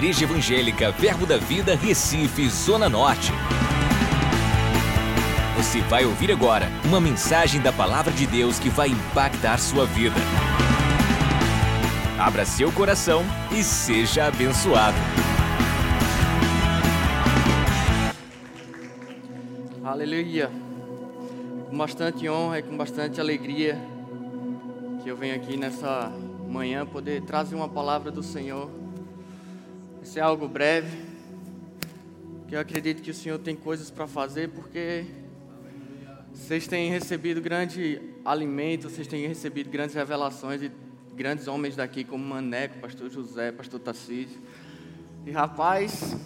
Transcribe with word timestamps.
Igreja 0.00 0.24
Evangélica 0.24 0.90
Verbo 0.92 1.26
da 1.26 1.36
Vida, 1.36 1.76
Recife, 1.76 2.48
Zona 2.48 2.88
Norte. 2.88 3.32
Você 5.58 5.82
vai 5.82 6.06
ouvir 6.06 6.32
agora 6.32 6.68
uma 6.86 6.98
mensagem 6.98 7.60
da 7.60 7.70
Palavra 7.70 8.10
de 8.10 8.26
Deus 8.26 8.58
que 8.58 8.70
vai 8.70 8.88
impactar 8.88 9.58
sua 9.58 9.84
vida. 9.84 10.16
Abra 12.18 12.46
seu 12.46 12.72
coração 12.72 13.22
e 13.52 13.62
seja 13.62 14.24
abençoado. 14.24 14.96
Aleluia. 19.84 20.50
Com 21.68 21.76
bastante 21.76 22.26
honra 22.26 22.60
e 22.60 22.62
com 22.62 22.74
bastante 22.74 23.20
alegria 23.20 23.78
que 25.02 25.10
eu 25.10 25.16
venho 25.18 25.34
aqui 25.34 25.58
nessa 25.58 26.10
manhã 26.48 26.86
poder 26.86 27.20
trazer 27.20 27.54
uma 27.54 27.68
palavra 27.68 28.10
do 28.10 28.22
Senhor. 28.22 28.80
Vai 30.00 30.06
ser 30.06 30.20
algo 30.20 30.48
breve, 30.48 30.96
que 32.48 32.56
eu 32.56 32.60
acredito 32.60 33.02
que 33.02 33.10
o 33.10 33.14
Senhor 33.14 33.38
tem 33.38 33.54
coisas 33.54 33.90
para 33.90 34.06
fazer, 34.06 34.48
porque 34.48 35.04
vocês 36.32 36.66
têm 36.66 36.88
recebido 36.88 37.38
grande 37.38 38.00
alimento, 38.24 38.88
vocês 38.88 39.06
têm 39.06 39.26
recebido 39.26 39.68
grandes 39.68 39.94
revelações 39.94 40.58
de 40.58 40.72
grandes 41.14 41.46
homens 41.48 41.76
daqui, 41.76 42.02
como 42.02 42.24
Maneco, 42.24 42.78
Pastor 42.78 43.10
José, 43.10 43.52
Pastor 43.52 43.78
Tarcísio. 43.78 44.40
E 45.26 45.30
rapaz, 45.30 46.16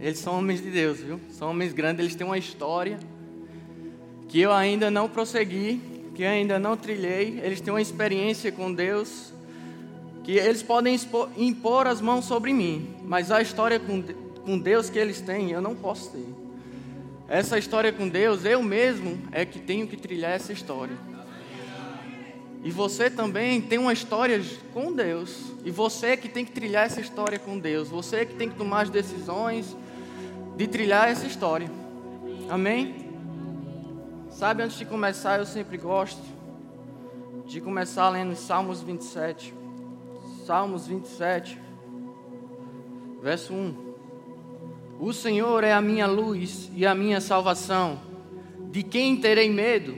eles 0.00 0.18
são 0.18 0.38
homens 0.38 0.62
de 0.62 0.70
Deus, 0.70 1.00
viu? 1.00 1.20
São 1.32 1.50
homens 1.50 1.74
grandes, 1.74 2.00
eles 2.00 2.14
têm 2.14 2.26
uma 2.26 2.38
história 2.38 2.98
que 4.26 4.40
eu 4.40 4.50
ainda 4.50 4.90
não 4.90 5.06
prossegui, 5.06 5.82
que 6.14 6.24
ainda 6.24 6.58
não 6.58 6.78
trilhei. 6.78 7.40
Eles 7.40 7.60
têm 7.60 7.74
uma 7.74 7.82
experiência 7.82 8.50
com 8.50 8.72
Deus 8.72 9.34
que 10.24 10.32
eles 10.32 10.62
podem 10.62 10.98
impor 11.36 11.86
as 11.86 12.00
mãos 12.00 12.24
sobre 12.24 12.52
mim, 12.52 12.96
mas 13.04 13.30
a 13.30 13.42
história 13.42 13.78
com, 13.78 14.02
com 14.42 14.58
Deus 14.58 14.88
que 14.88 14.98
eles 14.98 15.20
têm, 15.20 15.50
eu 15.50 15.60
não 15.60 15.74
posso 15.74 16.10
ter. 16.10 16.26
Essa 17.28 17.58
história 17.58 17.92
com 17.92 18.08
Deus, 18.08 18.44
eu 18.44 18.62
mesmo 18.62 19.18
é 19.30 19.44
que 19.44 19.58
tenho 19.58 19.86
que 19.86 19.98
trilhar 19.98 20.32
essa 20.32 20.52
história. 20.52 20.96
E 22.62 22.70
você 22.70 23.10
também 23.10 23.60
tem 23.60 23.78
uma 23.78 23.92
história 23.92 24.42
com 24.72 24.90
Deus. 24.90 25.52
E 25.62 25.70
você 25.70 26.08
é 26.08 26.16
que 26.16 26.30
tem 26.30 26.46
que 26.46 26.52
trilhar 26.52 26.86
essa 26.86 27.02
história 27.02 27.38
com 27.38 27.58
Deus. 27.58 27.88
Você 27.88 28.16
é 28.16 28.24
que 28.24 28.34
tem 28.34 28.48
que 28.48 28.56
tomar 28.56 28.82
as 28.82 28.90
decisões 28.90 29.76
de 30.56 30.66
trilhar 30.66 31.08
essa 31.08 31.26
história. 31.26 31.70
Amém? 32.48 33.10
Sabe, 34.30 34.62
antes 34.62 34.78
de 34.78 34.86
começar, 34.86 35.38
eu 35.38 35.44
sempre 35.46 35.76
gosto 35.76 36.22
de 37.46 37.60
começar 37.60 38.08
lendo 38.08 38.34
Salmos 38.34 38.80
27. 38.80 39.63
Salmos 40.44 40.86
27, 40.86 41.58
verso 43.22 43.54
1. 43.54 43.94
O 45.00 45.10
Senhor 45.10 45.64
é 45.64 45.72
a 45.72 45.80
minha 45.80 46.06
luz 46.06 46.70
e 46.74 46.84
a 46.84 46.94
minha 46.94 47.18
salvação. 47.18 47.98
De 48.70 48.82
quem 48.82 49.16
terei 49.16 49.48
medo? 49.48 49.96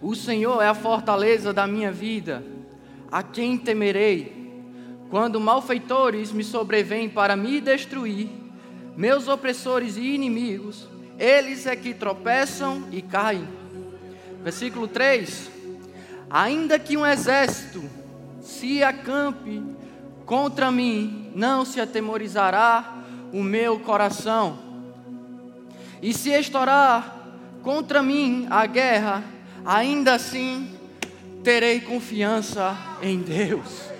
O 0.00 0.14
Senhor 0.14 0.62
é 0.62 0.66
a 0.66 0.72
fortaleza 0.72 1.52
da 1.52 1.66
minha 1.66 1.92
vida. 1.92 2.42
A 3.10 3.22
quem 3.22 3.58
temerei? 3.58 4.50
Quando 5.10 5.38
malfeitores 5.38 6.32
me 6.32 6.42
sobrevêm 6.42 7.06
para 7.06 7.36
me 7.36 7.60
destruir, 7.60 8.30
meus 8.96 9.28
opressores 9.28 9.98
e 9.98 10.06
inimigos, 10.06 10.88
eles 11.18 11.66
é 11.66 11.76
que 11.76 11.92
tropeçam 11.92 12.88
e 12.90 13.02
caem. 13.02 13.46
Versículo 14.42 14.88
3: 14.88 15.50
Ainda 16.30 16.78
que 16.78 16.96
um 16.96 17.04
exército 17.04 18.00
se 18.42 18.82
acampe 18.82 19.62
contra 20.26 20.70
mim, 20.70 21.30
não 21.34 21.64
se 21.64 21.80
atemorizará 21.80 22.96
o 23.32 23.42
meu 23.42 23.78
coração. 23.80 24.58
E 26.02 26.12
se 26.12 26.30
estourar 26.30 27.16
contra 27.62 28.02
mim 28.02 28.46
a 28.50 28.66
guerra, 28.66 29.22
ainda 29.64 30.14
assim 30.14 30.76
terei 31.44 31.80
confiança 31.80 32.76
em 33.00 33.20
Deus. 33.20 33.92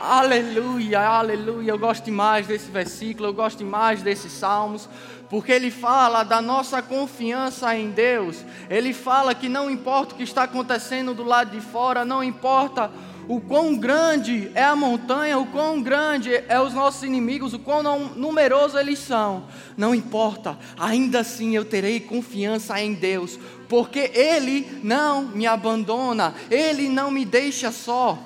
Aleluia, 0.00 1.00
aleluia. 1.00 1.70
Eu 1.70 1.78
gosto 1.78 2.04
demais 2.04 2.48
desse 2.48 2.70
versículo, 2.70 3.28
eu 3.28 3.32
gosto 3.32 3.58
demais 3.58 4.02
desses 4.02 4.32
salmos, 4.32 4.88
porque 5.30 5.52
ele 5.52 5.70
fala 5.70 6.24
da 6.24 6.42
nossa 6.42 6.82
confiança 6.82 7.74
em 7.76 7.90
Deus. 7.90 8.44
Ele 8.68 8.92
fala 8.92 9.34
que 9.34 9.48
não 9.48 9.70
importa 9.70 10.14
o 10.14 10.16
que 10.16 10.24
está 10.24 10.42
acontecendo 10.42 11.14
do 11.14 11.22
lado 11.22 11.52
de 11.52 11.60
fora, 11.60 12.04
não 12.04 12.22
importa 12.22 12.90
o 13.28 13.40
quão 13.40 13.76
grande 13.76 14.50
é 14.54 14.62
a 14.62 14.76
montanha, 14.76 15.38
o 15.38 15.46
quão 15.46 15.80
grande 15.82 16.34
é 16.48 16.60
os 16.60 16.74
nossos 16.74 17.02
inimigos, 17.02 17.54
o 17.54 17.58
quão 17.58 17.82
numerosos 18.10 18.78
eles 18.78 18.98
são, 18.98 19.44
não 19.76 19.94
importa, 19.94 20.58
ainda 20.78 21.20
assim 21.20 21.56
eu 21.56 21.64
terei 21.64 22.00
confiança 22.00 22.80
em 22.80 22.94
Deus, 22.94 23.38
porque 23.68 24.10
Ele 24.14 24.80
não 24.82 25.22
me 25.22 25.46
abandona, 25.46 26.34
Ele 26.50 26.88
não 26.88 27.10
me 27.10 27.24
deixa 27.24 27.72
só. 27.72 28.18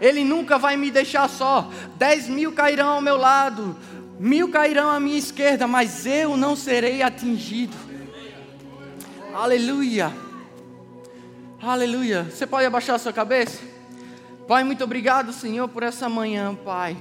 Ele 0.00 0.24
nunca 0.24 0.56
vai 0.56 0.78
me 0.78 0.90
deixar 0.90 1.28
só. 1.28 1.70
Dez 1.98 2.26
mil 2.26 2.52
cairão 2.52 2.88
ao 2.88 3.00
meu 3.02 3.18
lado, 3.18 3.76
mil 4.18 4.48
cairão 4.48 4.88
à 4.88 4.98
minha 4.98 5.18
esquerda, 5.18 5.66
mas 5.66 6.06
eu 6.06 6.36
não 6.36 6.56
serei 6.56 7.02
atingido. 7.02 7.76
Aleluia. 9.34 10.29
Aleluia. 11.62 12.22
Você 12.24 12.46
pode 12.46 12.64
abaixar 12.64 12.96
a 12.96 12.98
sua 12.98 13.12
cabeça? 13.12 13.60
Pai, 14.48 14.64
muito 14.64 14.82
obrigado, 14.82 15.30
Senhor, 15.30 15.68
por 15.68 15.82
essa 15.82 16.08
manhã, 16.08 16.54
Pai. 16.54 16.96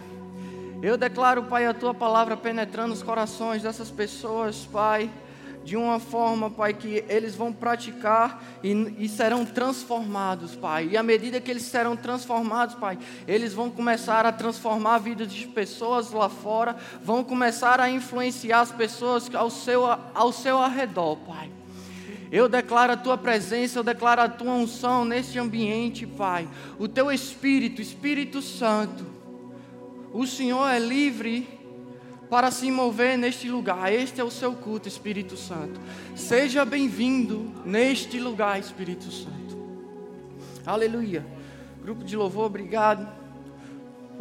Eu 0.83 0.97
declaro, 0.97 1.43
Pai, 1.43 1.65
a 1.65 1.73
tua 1.73 1.93
palavra 1.93 2.35
penetrando 2.35 2.93
os 2.93 3.01
corações 3.01 3.63
dessas 3.63 3.89
pessoas, 3.89 4.67
Pai, 4.69 5.09
de 5.63 5.77
uma 5.77 5.97
forma, 5.97 6.49
Pai, 6.49 6.73
que 6.73 7.05
eles 7.07 7.35
vão 7.35 7.53
praticar 7.53 8.43
e, 8.61 8.73
e, 8.99 9.07
serão 9.07 9.45
transformados, 9.45 10.57
Pai. 10.57 10.89
E 10.91 10.97
à 10.97 11.03
medida 11.03 11.39
que 11.39 11.49
eles 11.49 11.63
serão 11.63 11.95
transformados, 11.95 12.75
Pai, 12.75 12.99
eles 13.25 13.53
vão 13.53 13.69
começar 13.69 14.25
a 14.25 14.31
transformar 14.33 14.95
a 14.95 14.99
vida 14.99 15.25
de 15.25 15.47
pessoas 15.47 16.11
lá 16.11 16.27
fora, 16.27 16.75
vão 17.01 17.23
começar 17.23 17.79
a 17.79 17.89
influenciar 17.89 18.59
as 18.59 18.73
pessoas 18.73 19.33
ao 19.33 19.49
seu, 19.49 19.85
ao 20.13 20.33
seu 20.33 20.59
arredor, 20.59 21.15
Pai. 21.15 21.58
Eu 22.31 22.47
declaro 22.47 22.93
a 22.93 22.97
tua 22.97 23.17
presença, 23.17 23.79
eu 23.79 23.83
declaro 23.83 24.21
a 24.21 24.29
tua 24.29 24.53
unção 24.53 25.03
neste 25.03 25.39
ambiente, 25.39 26.05
Pai. 26.05 26.47
O 26.77 26.87
teu 26.87 27.11
Espírito, 27.11 27.81
Espírito 27.81 28.41
Santo. 28.41 29.05
O 30.13 30.25
Senhor 30.27 30.67
é 30.67 30.79
livre 30.79 31.47
para 32.29 32.51
se 32.51 32.69
mover 32.71 33.17
neste 33.17 33.49
lugar. 33.49 33.91
Este 33.91 34.21
é 34.21 34.23
o 34.23 34.29
seu 34.29 34.53
culto, 34.53 34.87
Espírito 34.87 35.35
Santo. 35.35 35.79
Seja 36.15 36.63
bem-vindo 36.63 37.51
neste 37.65 38.19
lugar, 38.19 38.59
Espírito 38.59 39.11
Santo. 39.11 39.57
Aleluia. 40.65 41.25
Grupo 41.81 42.03
de 42.03 42.15
louvor, 42.15 42.45
obrigado. 42.45 43.07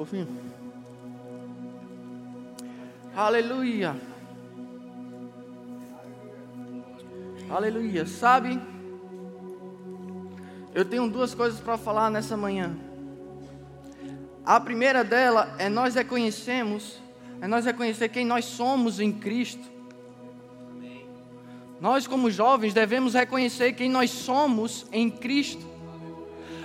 Fim. 0.07 0.27
Aleluia. 3.15 3.97
Aleluia. 7.51 8.05
Sabe, 8.05 8.61
eu 10.75 10.85
tenho 10.85 11.09
duas 11.09 11.35
coisas 11.35 11.59
para 11.59 11.79
falar 11.79 12.11
nessa 12.11 12.37
manhã. 12.37 12.77
A 14.45 14.61
primeira 14.61 15.03
dela 15.03 15.55
é 15.59 15.69
nós 15.71 15.95
reconhecemos, 15.95 17.01
é 17.41 17.49
nós 17.49 17.65
reconhecer 17.65 18.11
quem 18.11 18.27
nós 18.27 18.45
somos 18.45 19.01
em 19.01 19.11
Cristo. 19.11 19.65
Nós, 21.81 22.07
como 22.07 22.31
jovens, 22.31 22.75
devemos 22.75 23.15
reconhecer 23.15 23.73
quem 23.73 23.89
nós 23.89 24.11
somos 24.11 24.85
em 24.93 25.09
Cristo. 25.11 25.67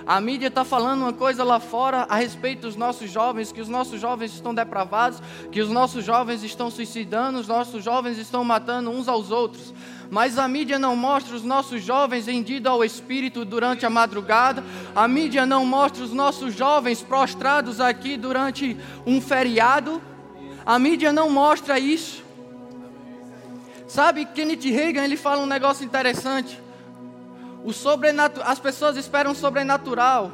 A 0.06 0.20
mídia 0.20 0.48
está 0.48 0.66
falando 0.66 1.04
uma 1.04 1.14
coisa 1.14 1.46
lá 1.46 1.62
fora 1.62 2.06
a 2.10 2.18
respeito 2.18 2.64
dos 2.64 2.76
nossos 2.76 3.10
jovens, 3.10 3.54
que 3.54 3.62
os 3.62 3.70
nossos 3.70 4.02
jovens 4.02 4.34
estão 4.34 4.54
depravados, 4.54 5.22
que 5.50 5.62
os 5.62 5.70
nossos 5.70 6.04
jovens 6.04 6.44
estão 6.44 6.70
suicidando, 6.70 7.40
os 7.40 7.48
nossos 7.48 7.82
jovens 7.82 8.18
estão 8.18 8.44
matando 8.44 8.90
uns 8.90 9.08
aos 9.08 9.32
outros. 9.32 9.74
Mas 10.14 10.38
a 10.38 10.48
mídia 10.48 10.78
não 10.78 10.96
mostra 10.96 11.36
os 11.36 11.42
nossos 11.42 11.84
jovens 11.84 12.28
rendidos 12.28 12.72
ao 12.72 12.86
Espírito 12.86 13.44
durante 13.44 13.84
a 13.84 13.90
madrugada, 13.90 14.64
a 14.96 15.08
mídia 15.08 15.44
não 15.44 15.66
mostra 15.66 16.04
os 16.04 16.14
nossos 16.14 16.54
jovens 16.54 17.02
prostrados 17.02 17.82
aqui 17.82 18.16
durante 18.16 18.78
um 19.08 19.20
feriado, 19.20 20.00
a 20.64 20.78
mídia 20.78 21.12
não 21.12 21.32
mostra 21.32 21.80
isso. 21.80 22.24
Sabe, 23.88 24.24
Kenneth 24.26 24.70
Reagan 24.70 25.04
ele 25.04 25.18
fala 25.18 25.42
um 25.42 25.48
negócio 25.48 25.84
interessante. 25.84 26.62
O 27.64 27.72
as 28.46 28.60
pessoas 28.60 28.96
esperam 28.96 29.32
o 29.32 29.36
sobrenatural, 29.36 30.32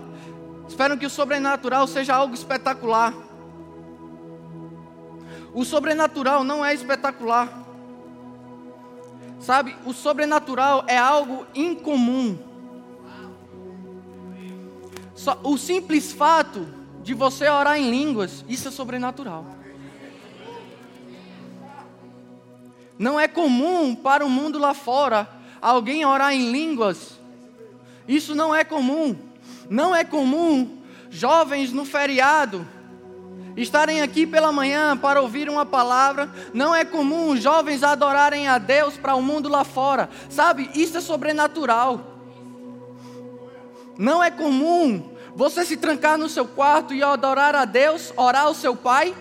esperam 0.68 0.98
que 0.98 1.06
o 1.06 1.10
sobrenatural 1.10 1.88
seja 1.88 2.14
algo 2.14 2.34
espetacular. 2.34 3.14
O 5.54 5.64
sobrenatural 5.64 6.44
não 6.44 6.66
é 6.66 6.74
espetacular. 6.74 7.69
Sabe, 9.50 9.76
o 9.84 9.94
sobrenatural 9.94 10.84
é 10.86 10.96
algo 10.96 11.44
incomum. 11.56 12.38
Só, 15.16 15.40
o 15.42 15.58
simples 15.58 16.12
fato 16.12 16.68
de 17.02 17.16
você 17.16 17.50
orar 17.50 17.80
em 17.80 17.90
línguas, 17.90 18.46
isso 18.48 18.68
é 18.68 18.72
sobrenatural. 18.72 19.48
Não 23.00 23.20
é 23.20 23.28
comum 23.28 23.96
para 23.96 24.24
o 24.24 24.30
mundo 24.30 24.60
lá 24.60 24.76
fora 24.76 25.28
alguém 25.60 26.06
orar 26.06 26.32
em 26.32 26.52
línguas. 26.52 27.20
Isso 28.08 28.36
não 28.36 28.54
é 28.54 28.64
comum. 28.64 29.18
Não 29.68 29.96
é 29.96 30.04
comum 30.04 30.78
jovens 31.10 31.74
no 31.74 31.86
feriado 31.86 32.68
estarem 33.62 34.02
aqui 34.02 34.26
pela 34.26 34.52
manhã 34.52 34.96
para 34.98 35.22
ouvir 35.22 35.50
uma 35.50 35.66
palavra. 35.66 36.32
Não 36.54 36.74
é 36.74 36.86
comum 36.86 37.36
jovens 37.36 37.84
adorarem 37.84 38.48
a 38.48 38.58
Deus 38.58 38.98
para 38.98 39.16
o 39.16 39.22
mundo 39.22 39.50
lá 39.50 39.64
fora. 39.64 40.10
Sabe, 40.30 40.70
isso 40.74 40.98
é 40.98 41.02
sobrenatural. 41.02 42.18
Não 43.98 44.24
é 44.24 44.32
comum 44.32 45.14
você 45.36 45.66
se 45.66 45.78
trancar 45.78 46.18
no 46.18 46.30
seu 46.30 46.46
quarto 46.46 46.94
e 46.94 47.04
adorar 47.04 47.56
a 47.56 47.66
Deus, 47.66 48.14
orar 48.16 48.46
ao 48.46 48.54
seu 48.54 48.76
pai. 48.76 49.16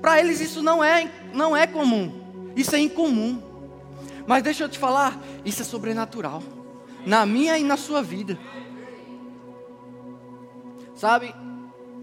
Para 0.00 0.20
eles 0.20 0.40
isso 0.40 0.62
não 0.62 0.82
é, 0.82 1.10
não 1.32 1.56
é 1.56 1.66
comum. 1.66 2.52
Isso 2.54 2.74
é 2.76 2.78
incomum. 2.78 3.42
Mas 4.26 4.42
deixa 4.42 4.64
eu 4.64 4.68
te 4.68 4.78
falar, 4.78 5.18
isso 5.44 5.62
é 5.62 5.64
sobrenatural. 5.64 6.42
Na 7.06 7.24
minha 7.24 7.56
e 7.58 7.64
na 7.64 7.76
sua 7.76 8.02
vida. 8.02 8.38
Sabe, 10.94 11.34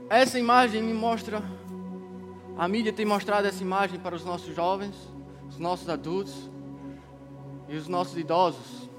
essa 0.10 0.40
imagem 0.40 0.82
me 0.82 0.94
mostra. 0.94 1.44
A 2.58 2.68
mídia 2.68 2.94
tem 2.94 3.06
mostrado 3.06 3.48
essa 3.48 3.62
imagem 3.62 4.00
para 4.00 4.16
os 4.16 4.24
nossos 4.24 4.56
jovens, 4.56 4.96
os 5.50 5.58
nossos 5.58 5.90
adultos 5.90 6.50
e 7.68 7.76
os 7.76 7.88
nossos 7.88 8.18
idosos. 8.18 8.90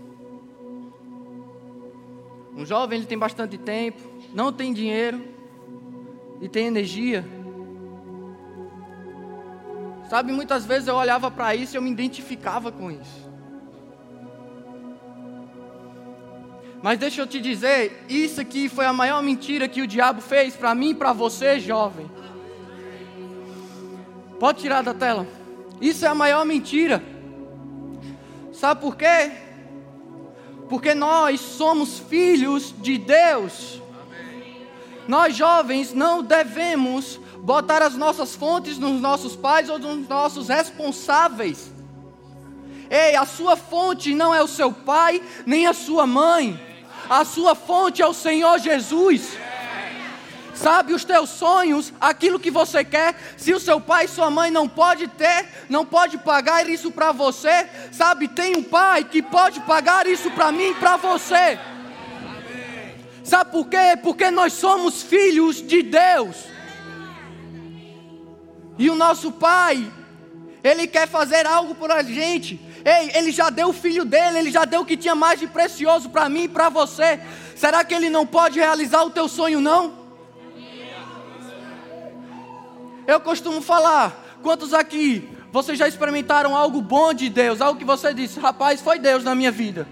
Um 2.56 2.64
jovem 2.64 2.98
ele 2.98 3.06
tem 3.06 3.18
bastante 3.18 3.58
tempo, 3.58 4.00
não 4.32 4.52
tem 4.52 4.72
dinheiro 4.72 5.22
e 6.40 6.48
tem 6.48 6.66
energia 6.66 7.24
Sabe, 10.08 10.32
muitas 10.32 10.64
vezes 10.64 10.86
eu 10.86 10.94
olhava 10.94 11.30
para 11.30 11.54
isso 11.54 11.74
e 11.74 11.78
eu 11.78 11.82
me 11.82 11.90
identificava 11.90 12.70
com 12.70 12.90
isso. 12.90 13.26
Mas 16.80 16.98
deixa 16.98 17.22
eu 17.22 17.26
te 17.26 17.40
dizer, 17.40 18.04
isso 18.08 18.40
aqui 18.40 18.68
foi 18.68 18.86
a 18.86 18.92
maior 18.92 19.20
mentira 19.22 19.66
que 19.66 19.82
o 19.82 19.86
diabo 19.86 20.20
fez 20.20 20.54
para 20.54 20.74
mim 20.74 20.90
e 20.90 20.94
para 20.94 21.12
você, 21.12 21.58
jovem. 21.58 22.08
Pode 24.38 24.60
tirar 24.60 24.82
da 24.82 24.92
tela. 24.92 25.26
Isso 25.80 26.04
é 26.04 26.08
a 26.08 26.14
maior 26.14 26.44
mentira. 26.44 27.02
Sabe 28.52 28.80
por 28.80 28.96
quê? 28.96 29.32
Porque 30.68 30.94
nós 30.94 31.40
somos 31.40 31.98
filhos 31.98 32.74
de 32.78 32.98
Deus. 32.98 33.80
Nós 35.06 35.36
jovens 35.36 35.92
não 35.92 36.22
devemos 36.22 37.20
botar 37.38 37.82
as 37.82 37.94
nossas 37.94 38.34
fontes 38.34 38.76
nos 38.78 39.00
nossos 39.00 39.36
pais 39.36 39.68
ou 39.68 39.78
nos 39.78 40.08
nossos 40.08 40.48
responsáveis. 40.48 41.70
Ei, 42.90 43.14
a 43.16 43.24
sua 43.24 43.56
fonte 43.56 44.14
não 44.14 44.34
é 44.34 44.42
o 44.42 44.48
seu 44.48 44.72
pai, 44.72 45.22
nem 45.44 45.66
a 45.66 45.72
sua 45.72 46.06
mãe. 46.06 46.60
A 47.08 47.24
sua 47.24 47.54
fonte 47.54 48.02
é 48.02 48.06
o 48.06 48.12
Senhor 48.12 48.58
Jesus. 48.58 49.36
Sabe 50.56 50.94
os 50.94 51.04
teus 51.04 51.28
sonhos, 51.28 51.92
aquilo 52.00 52.40
que 52.40 52.50
você 52.50 52.82
quer, 52.82 53.14
se 53.36 53.52
o 53.52 53.60
seu 53.60 53.78
pai 53.78 54.06
e 54.06 54.08
sua 54.08 54.30
mãe 54.30 54.50
não 54.50 54.66
pode 54.66 55.06
ter, 55.06 55.46
não 55.68 55.84
pode 55.84 56.16
pagar 56.16 56.66
isso 56.66 56.90
para 56.90 57.12
você, 57.12 57.68
sabe, 57.92 58.26
tem 58.26 58.56
um 58.56 58.62
pai 58.62 59.04
que 59.04 59.22
pode 59.22 59.60
pagar 59.60 60.06
isso 60.06 60.30
para 60.30 60.50
mim 60.50 60.70
e 60.70 60.74
para 60.74 60.96
você. 60.96 61.58
Sabe 63.22 63.50
por 63.50 63.66
quê? 63.66 63.98
Porque 64.02 64.30
nós 64.30 64.54
somos 64.54 65.02
filhos 65.02 65.60
de 65.60 65.82
Deus. 65.82 66.44
E 68.78 68.88
o 68.88 68.94
nosso 68.94 69.32
Pai, 69.32 69.90
Ele 70.62 70.86
quer 70.86 71.08
fazer 71.08 71.44
algo 71.44 71.74
por 71.74 71.90
a 71.90 72.04
gente. 72.04 72.60
Ei, 72.84 73.10
Ele 73.14 73.32
já 73.32 73.50
deu 73.50 73.70
o 73.70 73.72
filho 73.72 74.04
dele, 74.04 74.38
Ele 74.38 74.50
já 74.52 74.64
deu 74.64 74.82
o 74.82 74.86
que 74.86 74.96
tinha 74.96 75.16
mais 75.16 75.40
de 75.40 75.48
precioso 75.48 76.08
para 76.08 76.28
mim 76.28 76.44
e 76.44 76.48
para 76.48 76.68
você. 76.68 77.18
Será 77.56 77.82
que 77.82 77.92
Ele 77.92 78.08
não 78.08 78.24
pode 78.24 78.60
realizar 78.60 79.02
o 79.02 79.10
teu 79.10 79.26
sonho, 79.26 79.60
não? 79.60 80.05
Eu 83.06 83.20
costumo 83.20 83.60
falar, 83.60 84.38
quantos 84.42 84.74
aqui 84.74 85.28
vocês 85.52 85.78
já 85.78 85.86
experimentaram 85.86 86.56
algo 86.56 86.80
bom 86.80 87.14
de 87.14 87.28
Deus? 87.28 87.60
Algo 87.60 87.78
que 87.78 87.84
você 87.84 88.12
disse, 88.12 88.40
rapaz, 88.40 88.80
foi 88.80 88.98
Deus 88.98 89.22
na 89.22 89.34
minha 89.34 89.52
vida. 89.52 89.86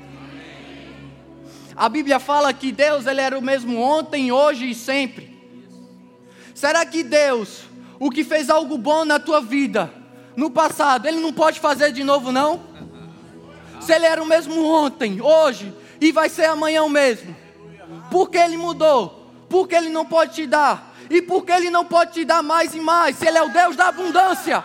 A 1.77 1.89
Bíblia 1.89 2.19
fala 2.19 2.53
que 2.53 2.73
Deus 2.73 3.07
ele 3.07 3.21
era 3.21 3.39
o 3.39 3.43
mesmo 3.43 3.81
ontem, 3.81 4.31
hoje 4.31 4.71
e 4.71 4.75
sempre. 4.75 5.35
Será 6.55 6.85
que 6.85 7.03
Deus 7.03 7.65
o 7.99 8.11
que 8.11 8.25
fez 8.25 8.51
algo 8.51 8.77
bom 8.77 9.05
na 9.05 9.19
tua 9.19 9.41
vida 9.41 9.91
no 10.37 10.51
passado, 10.51 11.07
ele 11.07 11.21
não 11.21 11.33
pode 11.33 11.61
fazer 11.61 11.93
de 11.93 12.03
novo, 12.03 12.33
não? 12.33 12.61
Se 13.81 13.93
ele 13.93 14.07
era 14.07 14.23
o 14.23 14.27
mesmo 14.27 14.65
ontem, 14.65 15.21
hoje 15.21 15.73
e 16.01 16.11
vai 16.11 16.29
ser 16.29 16.47
amanhã 16.47 16.83
o 16.83 16.89
mesmo, 16.89 17.35
por 18.11 18.29
que 18.29 18.39
ele 18.39 18.57
mudou? 18.57 19.31
Por 19.49 19.69
que 19.69 19.75
ele 19.75 19.91
não 19.91 20.05
pode 20.05 20.35
te 20.35 20.47
dar? 20.47 20.94
E 21.11 21.21
por 21.23 21.45
que 21.45 21.53
ele 21.53 21.71
não 21.71 21.85
pode 21.85 22.13
te 22.13 22.25
dar 22.25 22.43
mais 22.43 22.75
e 22.75 22.81
mais? 22.81 23.17
Se 23.17 23.27
ele 23.27 23.39
é 23.39 23.43
o 23.43 23.51
Deus 23.51 23.77
da 23.77 23.89
abundância. 23.89 24.65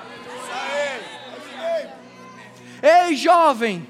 Ei, 2.82 3.16
jovem, 3.16 3.86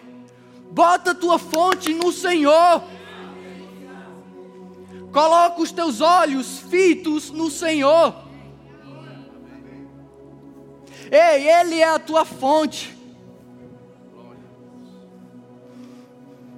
bota 0.71 1.13
tua 1.13 1.37
fonte 1.37 1.93
no 1.93 2.11
Senhor. 2.11 2.83
Coloca 5.11 5.61
os 5.61 5.71
teus 5.71 6.01
olhos 6.01 6.59
fitos 6.59 7.29
no 7.31 7.49
Senhor. 7.49 8.15
Ei, 11.11 11.49
Ele 11.49 11.79
é 11.79 11.89
a 11.89 11.97
tua 11.97 12.23
fonte. 12.23 12.95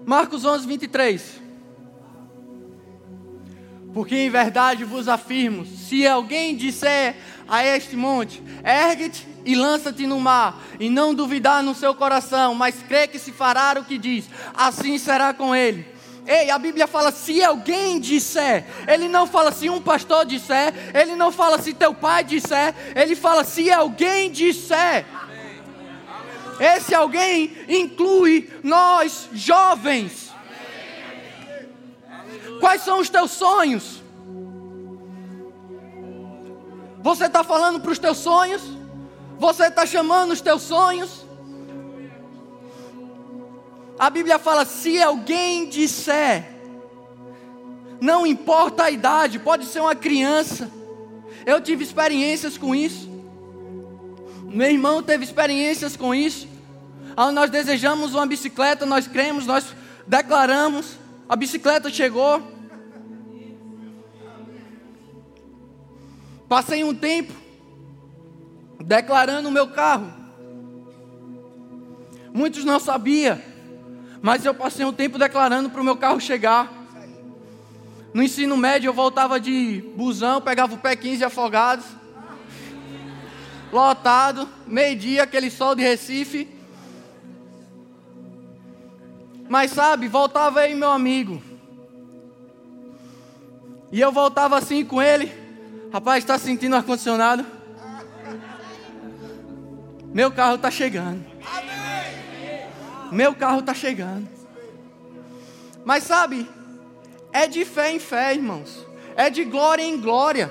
Marcos 0.05 0.43
11, 0.43 0.67
23. 0.67 1.40
Porque 3.93 4.15
em 4.15 4.29
verdade 4.29 4.83
vos 4.83 5.07
afirmo: 5.07 5.65
se 5.65 6.07
alguém 6.07 6.55
disser 6.55 7.15
a 7.47 7.65
este 7.65 7.95
monte, 7.95 8.41
ergue-te 8.63 9.27
e 9.43 9.55
lança-te 9.55 10.07
no 10.07 10.19
mar, 10.19 10.61
e 10.79 10.89
não 10.89 11.13
duvidar 11.13 11.63
no 11.63 11.75
seu 11.75 11.93
coração, 11.93 12.53
mas 12.53 12.75
crê 12.87 13.07
que 13.07 13.19
se 13.19 13.31
fará 13.31 13.77
o 13.79 13.83
que 13.83 13.97
diz, 13.97 14.29
assim 14.53 14.97
será 14.97 15.33
com 15.33 15.55
ele. 15.55 15.85
Ei, 16.25 16.51
a 16.51 16.59
Bíblia 16.59 16.85
fala 16.85 17.11
se 17.11 17.43
alguém 17.43 17.99
disser, 17.99 18.65
ele 18.87 19.07
não 19.07 19.25
fala 19.25 19.51
se 19.51 19.69
um 19.69 19.81
pastor 19.81 20.25
disser, 20.25 20.73
ele 20.93 21.15
não 21.15 21.31
fala 21.31 21.59
se 21.59 21.73
teu 21.73 21.93
pai 21.93 22.23
disser, 22.23 22.75
ele 22.95 23.15
fala 23.15 23.43
se 23.43 23.71
alguém 23.71 24.31
disser. 24.31 25.05
Esse 26.59 26.93
alguém 26.93 27.51
inclui 27.67 28.47
nós 28.61 29.27
jovens. 29.33 30.30
Quais 32.61 32.83
são 32.83 32.99
os 32.99 33.09
teus 33.09 33.31
sonhos? 33.31 34.01
Você 37.01 37.25
está 37.25 37.43
falando 37.43 37.79
para 37.79 37.91
os 37.91 37.97
teus 37.97 38.19
sonhos? 38.19 38.61
Você 39.39 39.63
está 39.63 39.83
chamando 39.87 40.31
os 40.31 40.41
teus 40.41 40.61
sonhos? 40.61 41.25
A 43.97 44.11
Bíblia 44.11 44.37
fala: 44.37 44.63
se 44.63 45.01
alguém 45.01 45.67
disser, 45.67 46.47
não 47.99 48.27
importa 48.27 48.83
a 48.83 48.91
idade, 48.91 49.39
pode 49.39 49.65
ser 49.65 49.79
uma 49.79 49.95
criança. 49.95 50.69
Eu 51.43 51.59
tive 51.59 51.83
experiências 51.83 52.59
com 52.59 52.75
isso. 52.75 53.09
Meu 54.43 54.69
irmão 54.69 55.01
teve 55.01 55.23
experiências 55.23 55.97
com 55.97 56.13
isso. 56.13 56.47
Nós 57.33 57.49
desejamos 57.49 58.13
uma 58.13 58.27
bicicleta, 58.27 58.85
nós 58.85 59.07
cremos, 59.07 59.47
nós 59.47 59.75
declaramos, 60.05 61.00
a 61.31 61.35
bicicleta 61.37 61.89
chegou. 61.89 62.43
Passei 66.49 66.83
um 66.83 66.93
tempo 66.93 67.31
declarando 68.83 69.47
o 69.47 69.51
meu 69.51 69.69
carro. 69.69 70.11
Muitos 72.33 72.65
não 72.65 72.81
sabiam. 72.81 73.39
Mas 74.21 74.43
eu 74.43 74.53
passei 74.53 74.83
um 74.83 74.91
tempo 74.91 75.17
declarando 75.17 75.69
para 75.69 75.79
o 75.79 75.85
meu 75.85 75.95
carro 75.95 76.19
chegar. 76.19 76.69
No 78.13 78.21
ensino 78.21 78.57
médio 78.57 78.89
eu 78.89 78.93
voltava 78.93 79.39
de 79.39 79.89
busão, 79.95 80.41
pegava 80.41 80.75
o 80.75 80.79
pé 80.79 80.97
15 80.97 81.23
afogados. 81.23 81.85
Lotado, 83.71 84.49
meio-dia, 84.67 85.23
aquele 85.23 85.49
sol 85.49 85.75
de 85.75 85.81
Recife. 85.81 86.45
Mas 89.51 89.71
sabe, 89.71 90.07
voltava 90.07 90.61
aí 90.61 90.73
meu 90.73 90.89
amigo. 90.89 91.43
E 93.91 93.99
eu 93.99 94.09
voltava 94.09 94.57
assim 94.57 94.85
com 94.85 95.01
ele. 95.01 95.29
Rapaz, 95.91 96.23
está 96.23 96.39
sentindo 96.39 96.73
ar-condicionado? 96.73 97.45
Meu 100.13 100.31
carro 100.31 100.55
está 100.55 100.71
chegando. 100.71 101.25
Meu 103.11 103.35
carro 103.35 103.59
está 103.59 103.73
chegando. 103.73 104.25
Mas 105.83 106.05
sabe, 106.05 106.49
é 107.33 107.45
de 107.45 107.65
fé 107.65 107.91
em 107.91 107.99
fé, 107.99 108.33
irmãos. 108.33 108.87
É 109.17 109.29
de 109.29 109.43
glória 109.43 109.83
em 109.83 109.99
glória. 109.99 110.49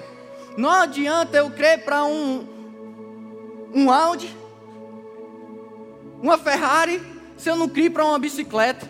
Não 0.58 0.68
adianta 0.68 1.38
eu 1.38 1.50
crer 1.50 1.86
para 1.86 2.04
um, 2.04 2.46
um 3.72 3.90
Audi, 3.90 4.36
uma 6.20 6.36
Ferrari, 6.36 7.09
se 7.40 7.48
eu 7.48 7.56
não 7.56 7.68
criar 7.68 7.90
para 7.90 8.04
uma 8.04 8.18
bicicleta. 8.18 8.86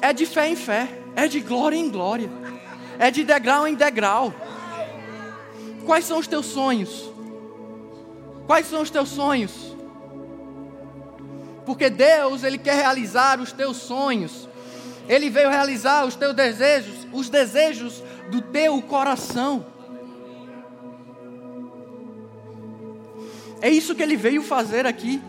É 0.00 0.12
de 0.12 0.26
fé 0.26 0.48
em 0.48 0.56
fé, 0.56 0.88
é 1.16 1.26
de 1.26 1.40
glória 1.40 1.76
em 1.76 1.90
glória, 1.90 2.30
é 2.98 3.10
de 3.10 3.24
degrau 3.24 3.66
em 3.66 3.74
degrau. 3.74 4.32
Quais 5.86 6.04
são 6.04 6.18
os 6.18 6.26
teus 6.26 6.46
sonhos? 6.46 7.10
Quais 8.46 8.66
são 8.66 8.82
os 8.82 8.90
teus 8.90 9.08
sonhos? 9.08 9.74
Porque 11.64 11.88
Deus, 11.88 12.44
Ele 12.44 12.58
quer 12.58 12.76
realizar 12.76 13.40
os 13.40 13.52
teus 13.52 13.78
sonhos. 13.78 14.48
Ele 15.08 15.30
veio 15.30 15.48
realizar 15.48 16.04
os 16.04 16.14
teus 16.14 16.34
desejos, 16.34 17.06
os 17.10 17.30
desejos 17.30 18.02
do 18.30 18.42
teu 18.42 18.80
coração. 18.82 19.64
É 23.60 23.68
isso 23.68 23.94
que 23.94 24.02
ele 24.02 24.16
veio 24.16 24.42
fazer 24.42 24.86
aqui. 24.86 25.20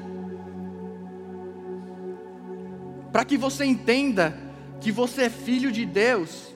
Para 3.12 3.26
que 3.26 3.38
você 3.38 3.66
entenda 3.66 4.38
que 4.80 4.92
você 4.92 5.24
é 5.24 5.30
filho 5.30 5.72
de 5.72 5.86
Deus. 5.86 6.50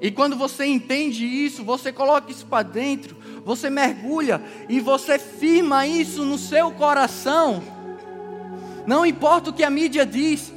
E 0.00 0.10
quando 0.10 0.36
você 0.36 0.64
entende 0.64 1.24
isso, 1.24 1.62
você 1.62 1.92
coloca 1.92 2.30
isso 2.30 2.46
para 2.46 2.62
dentro, 2.62 3.16
você 3.44 3.68
mergulha 3.68 4.42
e 4.68 4.80
você 4.80 5.18
firma 5.18 5.86
isso 5.86 6.24
no 6.24 6.38
seu 6.38 6.70
coração. 6.70 7.62
Não 8.86 9.04
importa 9.04 9.50
o 9.50 9.52
que 9.52 9.62
a 9.62 9.68
mídia 9.68 10.06
diz, 10.06 10.52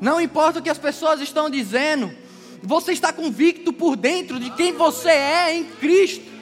não 0.00 0.20
importa 0.20 0.60
o 0.60 0.62
que 0.62 0.70
as 0.70 0.78
pessoas 0.78 1.20
estão 1.20 1.50
dizendo, 1.50 2.10
você 2.62 2.92
está 2.92 3.12
convicto 3.12 3.72
por 3.72 3.96
dentro 3.96 4.40
de 4.40 4.50
quem 4.50 4.72
você 4.72 5.10
é 5.10 5.54
em 5.54 5.64
Cristo. 5.64 6.37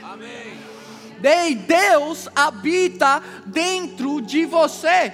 Amém. 1.19 1.55
Deus 1.55 2.29
habita 2.35 3.23
dentro 3.47 4.21
de 4.21 4.45
você. 4.45 5.13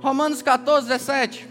Romanos 0.00 0.42
14, 0.42 0.88
17. 0.88 1.48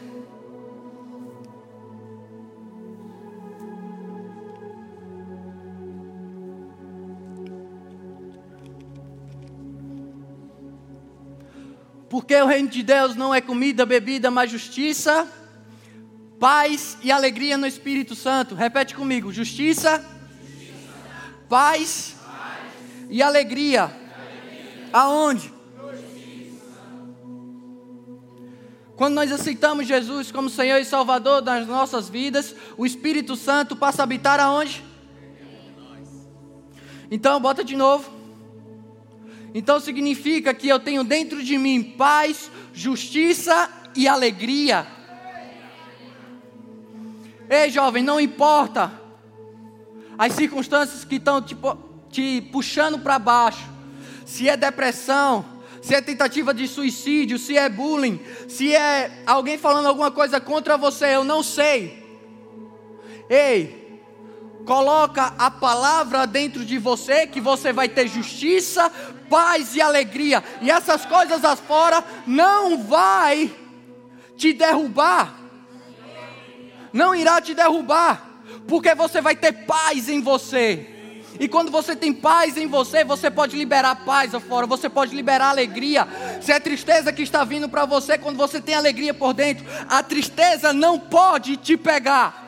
Porque 12.10 12.36
o 12.36 12.46
reino 12.46 12.70
de 12.70 12.82
Deus 12.84 13.16
não 13.16 13.36
é 13.36 13.42
comida, 13.42 13.86
bebida, 13.86 14.32
mas 14.32 14.50
justiça, 14.50 15.28
paz 16.40 16.98
e 17.04 17.12
alegria 17.12 17.58
no 17.58 17.68
Espírito 17.68 18.16
Santo. 18.16 18.56
Repete 18.56 18.96
comigo: 18.96 19.32
justiça. 19.32 20.17
Paz, 21.50 22.16
paz, 22.26 23.08
e 23.10 23.22
alegria. 23.22 23.84
alegria. 23.84 24.90
Aonde? 24.92 25.54
Quando 28.98 29.14
nós 29.14 29.32
aceitamos 29.32 29.88
Jesus 29.88 30.32
como 30.32 30.50
Senhor 30.50 30.80
e 30.80 30.86
Salvador 30.86 31.42
das 31.42 31.68
nossas 31.68 32.10
vidas, 32.10 32.56
o 32.76 32.86
Espírito 32.86 33.36
Santo 33.36 33.76
passa 33.76 34.02
a 34.02 34.06
habitar 34.06 34.40
aonde? 34.40 34.84
Então, 37.10 37.40
bota 37.40 37.64
de 37.64 37.76
novo. 37.76 38.12
Então 39.54 39.80
significa 39.80 40.54
que 40.54 40.68
eu 40.68 40.80
tenho 40.80 41.04
dentro 41.04 41.42
de 41.42 41.58
mim 41.58 41.82
paz, 41.82 42.52
justiça 42.74 43.72
e 43.96 44.08
alegria. 44.08 44.86
Ei, 47.50 47.70
jovem, 47.70 48.04
não 48.04 48.20
importa 48.20 49.07
as 50.18 50.34
circunstâncias 50.34 51.04
que 51.04 51.16
estão 51.16 51.42
te, 51.42 51.56
te 52.10 52.42
puxando 52.52 53.00
para 53.00 53.20
baixo, 53.20 53.68
se 54.26 54.50
é 54.50 54.58
depressão, 54.58 55.46
se 55.82 55.94
é 55.94 56.02
tentativa 56.02 56.54
de 56.54 56.68
suicídio, 56.68 57.38
se 57.38 57.58
é 57.58 57.70
bullying, 57.70 58.20
se 58.48 58.76
é 58.76 59.24
alguém 59.26 59.58
falando 59.58 59.88
alguma 59.88 60.12
coisa 60.12 60.40
contra 60.40 60.78
você, 60.78 61.16
eu 61.16 61.24
não 61.24 61.42
sei. 61.44 62.06
Ei, 63.30 64.02
coloca 64.66 65.34
a 65.38 65.50
palavra 65.50 66.28
dentro 66.28 66.66
de 66.66 66.78
você 66.78 67.26
que 67.26 67.40
você 67.40 67.72
vai 67.72 67.88
ter 67.88 68.08
justiça, 68.08 68.92
paz 69.30 69.76
e 69.76 69.82
alegria. 69.82 70.44
E 70.62 70.70
essas 70.70 71.06
coisas 71.06 71.42
fora 71.60 72.04
não 72.26 72.84
vai 72.84 73.50
te 74.36 74.52
derrubar. 74.52 75.36
Não 76.92 77.16
irá 77.16 77.40
te 77.40 77.54
derrubar, 77.54 78.37
porque 78.68 78.94
você 78.94 79.22
vai 79.22 79.36
ter 79.36 79.52
paz 79.66 80.10
em 80.10 80.22
você. 80.22 80.94
E 81.40 81.48
quando 81.48 81.72
você 81.72 81.96
tem 81.96 82.12
paz 82.12 82.58
em 82.58 82.68
você, 82.68 83.04
você 83.04 83.30
pode 83.30 83.56
liberar 83.56 84.04
paz 84.04 84.34
afora, 84.34 84.66
você 84.66 84.90
pode 84.90 85.16
liberar 85.16 85.50
alegria. 85.50 86.08
Se 86.42 86.52
é 86.52 86.60
tristeza 86.60 87.14
que 87.14 87.22
está 87.22 87.44
vindo 87.44 87.70
para 87.70 87.86
você, 87.86 88.18
quando 88.18 88.38
você 88.38 88.60
tem 88.60 88.74
alegria 88.74 89.14
por 89.14 89.34
dentro, 89.34 89.64
a 89.88 90.02
tristeza 90.02 90.74
não 90.74 91.00
pode 91.00 91.58
te 91.58 91.78
pegar. 91.78 92.46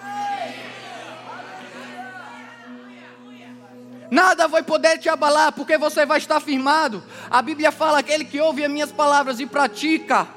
Nada 4.10 4.48
vai 4.48 4.64
poder 4.64 4.98
te 4.98 5.08
abalar, 5.08 5.52
porque 5.52 5.78
você 5.78 6.04
vai 6.04 6.18
estar 6.18 6.40
firmado. 6.40 7.04
A 7.30 7.44
Bíblia 7.44 7.72
fala: 7.72 8.00
aquele 8.00 8.26
que 8.26 8.40
ouve 8.40 8.66
as 8.66 8.72
minhas 8.72 8.92
palavras 8.92 9.40
e 9.40 9.46
pratica, 9.46 10.28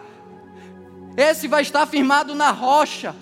esse 1.17 1.49
vai 1.49 1.63
estar 1.63 1.87
firmado 1.87 2.35
na 2.35 2.51
rocha. 2.51 3.15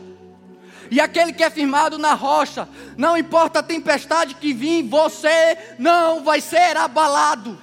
E 0.90 1.00
aquele 1.00 1.32
que 1.32 1.44
é 1.44 1.50
firmado 1.50 1.98
na 1.98 2.14
rocha, 2.14 2.68
não 2.96 3.16
importa 3.16 3.60
a 3.60 3.62
tempestade 3.62 4.34
que 4.34 4.52
vir, 4.52 4.82
você 4.82 5.56
não 5.78 6.24
vai 6.24 6.40
ser 6.40 6.76
abalado. 6.76 7.56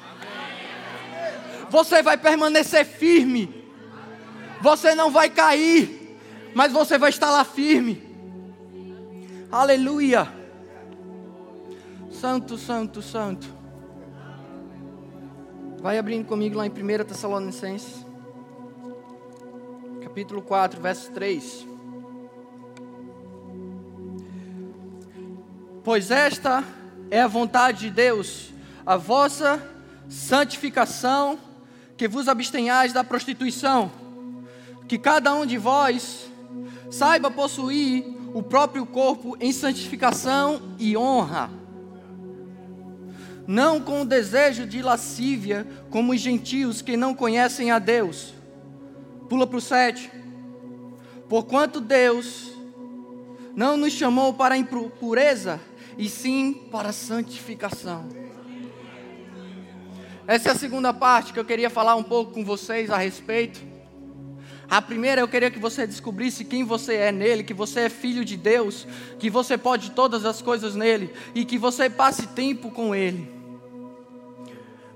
Você 1.69 2.01
vai 2.01 2.17
permanecer 2.17 2.85
firme. 2.85 3.65
Você 4.61 4.95
não 4.95 5.11
vai 5.11 5.29
cair, 5.29 6.17
mas 6.55 6.71
você 6.71 6.97
vai 6.97 7.09
estar 7.09 7.29
lá 7.29 7.43
firme. 7.43 8.01
Aleluia. 9.51 10.27
Santo, 12.09 12.57
santo, 12.57 13.01
santo. 13.01 13.47
Vai 15.79 15.97
abrindo 15.99 16.25
comigo 16.25 16.57
lá 16.57 16.65
em 16.65 16.71
1 16.71 17.05
Tessalonicenses, 17.05 18.03
capítulo 20.01 20.41
4, 20.41 20.81
verso 20.81 21.11
3. 21.11 21.76
Pois 25.87 26.11
esta 26.11 26.65
é 27.09 27.21
a 27.21 27.27
vontade 27.27 27.85
de 27.85 27.89
Deus, 27.89 28.49
a 28.85 28.97
vossa 28.97 29.65
santificação, 30.09 31.39
que 31.95 32.09
vos 32.09 32.27
abstenhais 32.27 32.91
da 32.91 33.05
prostituição, 33.05 33.89
que 34.85 34.97
cada 34.97 35.33
um 35.33 35.45
de 35.45 35.57
vós 35.57 36.29
saiba 36.91 37.31
possuir 37.31 38.03
o 38.33 38.43
próprio 38.43 38.85
corpo 38.85 39.37
em 39.39 39.53
santificação 39.53 40.61
e 40.77 40.97
honra 40.97 41.49
não 43.47 43.79
com 43.79 44.01
o 44.01 44.05
desejo 44.05 44.67
de 44.67 44.81
lascívia, 44.81 45.65
como 45.89 46.11
os 46.11 46.19
gentios 46.19 46.81
que 46.81 46.97
não 46.97 47.15
conhecem 47.15 47.71
a 47.71 47.79
Deus. 47.79 48.33
Pula 49.29 49.47
para 49.47 49.57
o 49.57 49.61
7. 49.61 50.11
Porquanto 51.29 51.79
Deus 51.79 52.51
não 53.55 53.75
nos 53.75 53.93
chamou 53.93 54.33
para 54.33 54.53
a 54.53 54.57
impureza, 54.57 55.61
e 55.97 56.09
sim 56.09 56.53
para 56.71 56.91
santificação. 56.91 58.07
Essa 60.27 60.49
é 60.49 60.51
a 60.51 60.55
segunda 60.55 60.93
parte 60.93 61.31
que 61.31 61.39
eu 61.39 61.45
queria 61.45 61.69
falar 61.69 61.95
um 61.95 62.03
pouco 62.03 62.33
com 62.33 62.43
vocês 62.43 62.91
a 62.91 62.97
respeito. 62.97 63.61
A 64.69 64.81
primeira, 64.81 65.21
eu 65.21 65.27
queria 65.27 65.49
que 65.49 65.59
você 65.59 65.87
descobrisse 65.87 66.43
quem 66.43 66.65
você 66.65 66.95
é 66.95 67.11
nele, 67.11 67.43
que 67.43 67.53
você 67.53 67.81
é 67.81 67.89
filho 67.89 68.25
de 68.25 68.35
Deus, 68.35 68.85
que 69.17 69.29
você 69.29 69.57
pode 69.57 69.91
todas 69.91 70.25
as 70.25 70.41
coisas 70.41 70.75
nele 70.75 71.13
e 71.33 71.45
que 71.45 71.57
você 71.57 71.89
passe 71.89 72.27
tempo 72.27 72.69
com 72.69 72.93
ele. 72.93 73.31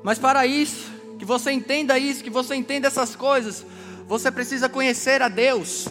Mas 0.03 0.19
para 0.19 0.45
isso, 0.45 0.91
que 1.17 1.23
você 1.23 1.51
entenda 1.51 1.97
isso, 1.97 2.23
que 2.23 2.29
você 2.29 2.55
entenda 2.55 2.87
essas 2.87 3.15
coisas, 3.15 3.65
você 4.07 4.29
precisa 4.29 4.67
conhecer 4.67 5.21
a 5.21 5.29
Deus. 5.29 5.87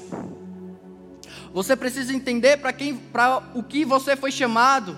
Você 1.52 1.74
precisa 1.74 2.14
entender 2.14 2.58
para 2.58 2.72
quem, 2.72 2.96
para 2.96 3.50
o 3.54 3.62
que 3.62 3.84
você 3.84 4.16
foi 4.16 4.30
chamado. 4.30 4.96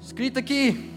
Escrito 0.00 0.38
aqui, 0.38 0.90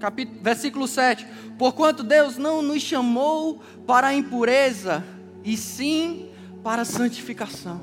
capítulo, 0.00 0.38
versículo 0.42 0.88
7. 0.88 1.26
Porquanto 1.58 2.02
Deus 2.02 2.36
não 2.36 2.62
nos 2.62 2.82
chamou 2.82 3.60
para 3.86 4.08
a 4.08 4.14
impureza, 4.14 5.04
e 5.44 5.56
sim 5.56 6.30
para 6.62 6.82
a 6.82 6.86
santificação. 6.86 7.80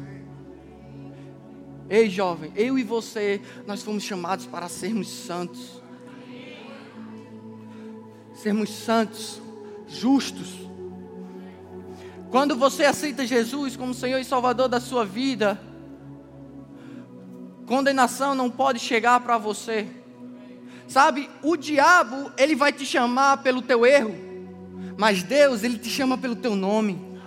Ei, 1.90 2.10
jovem, 2.10 2.52
eu 2.56 2.80
e 2.80 2.84
você, 2.84 3.42
nós 3.68 3.84
fomos 3.84 4.04
chamados 4.04 4.46
para 4.46 4.68
sermos 4.70 5.08
santos 5.10 5.82
sermos 8.42 8.70
santos, 8.70 9.42
justos. 9.88 10.71
Quando 12.32 12.56
você 12.56 12.86
aceita 12.86 13.26
Jesus 13.26 13.76
como 13.76 13.94
Senhor 13.94 14.18
e 14.18 14.24
Salvador 14.24 14.70
da 14.70 14.80
sua 14.80 15.06
vida, 15.06 15.60
condenação 17.68 18.34
não 18.34 18.50
pode 18.50 18.80
chegar 18.80 19.20
para 19.20 19.38
você. 19.38 19.86
Sabe, 20.88 21.30
o 21.44 21.58
diabo, 21.58 22.32
ele 22.38 22.56
vai 22.56 22.72
te 22.72 22.86
chamar 22.86 23.44
pelo 23.44 23.62
teu 23.62 23.86
erro, 23.86 24.16
mas 24.98 25.24
Deus, 25.24 25.62
ele 25.62 25.78
te 25.78 25.90
chama 25.90 26.18
pelo 26.18 26.38
teu 26.38 26.56
nome. 26.56 27.20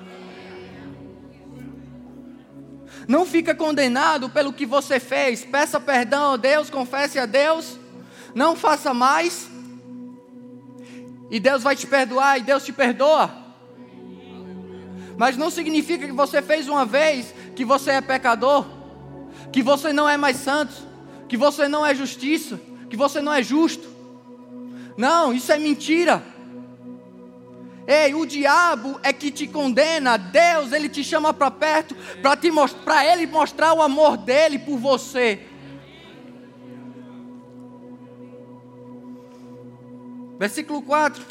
Não 3.07 3.27
fica 3.27 3.55
condenado 3.55 4.31
pelo 4.31 4.55
que 4.55 4.65
você 4.65 4.99
fez. 4.99 5.45
Peça 5.45 5.79
perdão 5.79 6.33
a 6.33 6.37
Deus, 6.39 6.71
confesse 6.71 7.19
a 7.19 7.27
Deus. 7.27 7.79
Não 8.35 8.57
faça 8.57 8.95
mais. 8.95 9.51
E 11.31 11.39
Deus 11.39 11.63
vai 11.63 11.77
te 11.77 11.87
perdoar 11.87 12.39
e 12.39 12.43
Deus 12.43 12.65
te 12.65 12.73
perdoa. 12.73 13.44
Mas 15.17 15.37
não 15.37 15.51
significa 15.51 16.07
que 16.07 16.13
você 16.13 16.43
fez 16.43 16.69
uma 16.69 16.85
vez 16.85 17.35
que 17.55 17.65
você 17.65 17.93
é 17.93 18.01
pecador, 18.01 18.67
que 19.53 19.63
você 19.63 19.93
não 19.93 20.09
é 20.09 20.17
mais 20.17 20.37
santo, 20.39 20.75
que 21.29 21.37
você 21.37 21.69
não 21.69 21.85
é 21.87 21.95
justiça, 21.95 22.61
que 22.91 22.97
você 22.97 23.21
não 23.21 23.33
é 23.33 23.43
justo. 23.43 23.89
Não, 24.97 25.33
isso 25.33 25.53
é 25.53 25.59
mentira. 25.59 26.23
Ei, 27.87 28.15
o 28.15 28.25
diabo 28.25 28.99
é 29.03 29.13
que 29.13 29.31
te 29.31 29.47
condena, 29.47 30.17
Deus, 30.17 30.73
ele 30.73 30.89
te 30.89 31.05
chama 31.05 31.35
para 31.35 31.51
perto 31.51 31.95
para 32.23 32.35
te 32.35 32.51
para 32.85 33.05
ele 33.05 33.27
mostrar 33.27 33.75
o 33.75 33.83
amor 33.83 34.17
dele 34.17 34.59
por 34.59 34.79
você. 34.79 35.47
Versículo 40.39 40.83
4. 40.83 41.23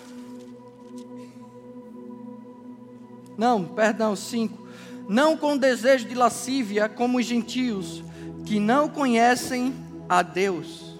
Não, 3.37 3.65
perdão, 3.65 4.15
5. 4.15 4.67
Não 5.07 5.35
com 5.35 5.57
desejo 5.57 6.07
de 6.07 6.15
lascívia 6.15 6.87
como 6.87 7.17
os 7.17 7.25
gentios 7.25 8.03
que 8.45 8.59
não 8.59 8.87
conhecem 8.87 9.73
a 10.07 10.21
Deus. 10.21 10.93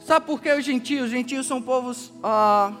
Sabe 0.00 0.26
por 0.26 0.40
que 0.40 0.52
os 0.52 0.64
gentios? 0.64 1.04
Os 1.04 1.10
gentios 1.10 1.46
são 1.46 1.60
povos. 1.60 2.12
Ah, 2.22 2.72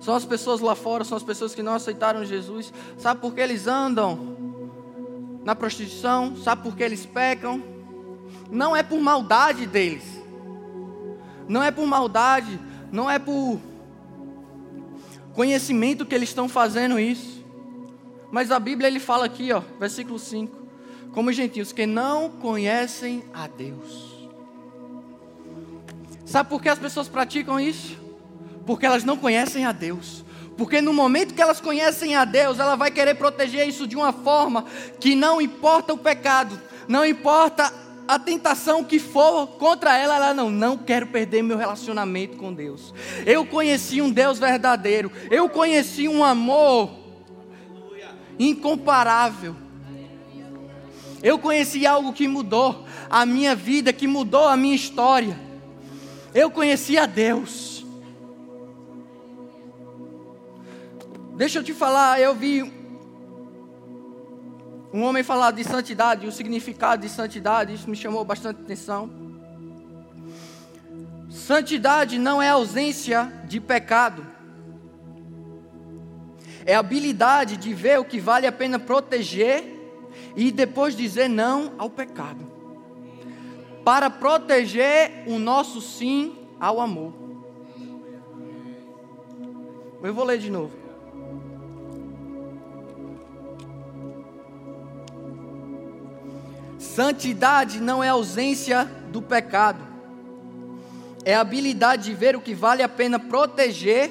são 0.00 0.14
as 0.14 0.24
pessoas 0.24 0.60
lá 0.60 0.74
fora, 0.74 1.04
são 1.04 1.16
as 1.16 1.22
pessoas 1.22 1.54
que 1.54 1.62
não 1.62 1.74
aceitaram 1.74 2.24
Jesus. 2.24 2.72
Sabe 2.98 3.20
por 3.20 3.34
que 3.34 3.40
eles 3.40 3.66
andam 3.66 4.36
na 5.44 5.54
prostituição? 5.54 6.36
Sabe 6.36 6.62
por 6.62 6.76
que 6.76 6.82
eles 6.82 7.04
pecam? 7.06 7.62
Não 8.50 8.74
é 8.74 8.82
por 8.82 9.00
maldade 9.00 9.66
deles. 9.66 10.04
Não 11.48 11.62
é 11.62 11.70
por 11.70 11.86
maldade. 11.86 12.58
Não 12.90 13.10
é 13.10 13.18
por 13.18 13.60
conhecimento 15.36 16.06
que 16.06 16.14
eles 16.14 16.30
estão 16.30 16.48
fazendo 16.48 16.98
isso. 16.98 17.44
Mas 18.32 18.50
a 18.50 18.58
Bíblia 18.58 18.88
ele 18.88 18.98
fala 18.98 19.26
aqui, 19.26 19.52
ó, 19.52 19.60
versículo 19.78 20.18
5. 20.18 20.66
Como 21.12 21.30
gentios 21.30 21.72
que 21.72 21.86
não 21.86 22.30
conhecem 22.30 23.22
a 23.32 23.46
Deus. 23.46 24.28
Sabe 26.24 26.48
por 26.48 26.60
que 26.60 26.68
as 26.68 26.78
pessoas 26.78 27.06
praticam 27.06 27.60
isso? 27.60 27.96
Porque 28.66 28.86
elas 28.86 29.04
não 29.04 29.16
conhecem 29.16 29.64
a 29.64 29.72
Deus. 29.72 30.24
Porque 30.56 30.80
no 30.80 30.92
momento 30.92 31.34
que 31.34 31.42
elas 31.42 31.60
conhecem 31.60 32.16
a 32.16 32.24
Deus, 32.24 32.58
ela 32.58 32.74
vai 32.74 32.90
querer 32.90 33.14
proteger 33.14 33.68
isso 33.68 33.86
de 33.86 33.94
uma 33.94 34.12
forma 34.12 34.64
que 34.98 35.14
não 35.14 35.40
importa 35.40 35.92
o 35.92 35.98
pecado, 35.98 36.60
não 36.88 37.04
importa 37.04 37.72
a 38.06 38.18
tentação 38.18 38.84
que 38.84 38.98
for 38.98 39.46
contra 39.58 39.96
ela, 39.96 40.16
ela 40.16 40.34
não, 40.34 40.50
não 40.50 40.76
quero 40.76 41.06
perder 41.08 41.42
meu 41.42 41.56
relacionamento 41.56 42.36
com 42.36 42.52
Deus. 42.52 42.94
Eu 43.24 43.44
conheci 43.44 44.00
um 44.00 44.10
Deus 44.10 44.38
verdadeiro, 44.38 45.10
eu 45.30 45.48
conheci 45.48 46.08
um 46.08 46.24
amor 46.24 46.90
incomparável. 48.38 49.56
Eu 51.22 51.38
conheci 51.38 51.86
algo 51.86 52.12
que 52.12 52.28
mudou 52.28 52.84
a 53.10 53.26
minha 53.26 53.54
vida, 53.54 53.92
que 53.92 54.06
mudou 54.06 54.46
a 54.46 54.56
minha 54.56 54.76
história. 54.76 55.38
Eu 56.34 56.50
conheci 56.50 56.98
a 56.98 57.06
Deus. 57.06 57.84
Deixa 61.36 61.58
eu 61.58 61.64
te 61.64 61.72
falar, 61.74 62.20
eu 62.20 62.34
vi 62.34 62.62
um 64.96 65.02
homem 65.02 65.22
falar 65.22 65.50
de 65.50 65.62
santidade, 65.62 66.26
o 66.26 66.32
significado 66.32 67.02
de 67.02 67.10
santidade, 67.10 67.74
isso 67.74 67.90
me 67.90 67.94
chamou 67.94 68.24
bastante 68.24 68.62
atenção. 68.62 69.10
Santidade 71.28 72.18
não 72.18 72.40
é 72.40 72.48
ausência 72.48 73.30
de 73.46 73.60
pecado, 73.60 74.26
é 76.64 76.74
habilidade 76.74 77.58
de 77.58 77.74
ver 77.74 78.00
o 78.00 78.06
que 78.06 78.18
vale 78.18 78.46
a 78.46 78.52
pena 78.52 78.78
proteger 78.78 79.64
e 80.34 80.50
depois 80.50 80.96
dizer 80.96 81.28
não 81.28 81.74
ao 81.76 81.90
pecado 81.90 82.50
para 83.84 84.08
proteger 84.08 85.24
o 85.26 85.38
nosso 85.38 85.82
sim 85.82 86.34
ao 86.58 86.80
amor. 86.80 87.12
Eu 90.02 90.14
vou 90.14 90.24
ler 90.24 90.38
de 90.38 90.50
novo. 90.50 90.85
Santidade 96.96 97.78
não 97.78 98.02
é 98.02 98.08
ausência 98.08 98.86
do 99.12 99.20
pecado, 99.20 99.86
é 101.26 101.34
a 101.34 101.42
habilidade 101.42 102.04
de 102.04 102.14
ver 102.14 102.34
o 102.34 102.40
que 102.40 102.54
vale 102.54 102.82
a 102.82 102.88
pena 102.88 103.18
proteger 103.18 104.10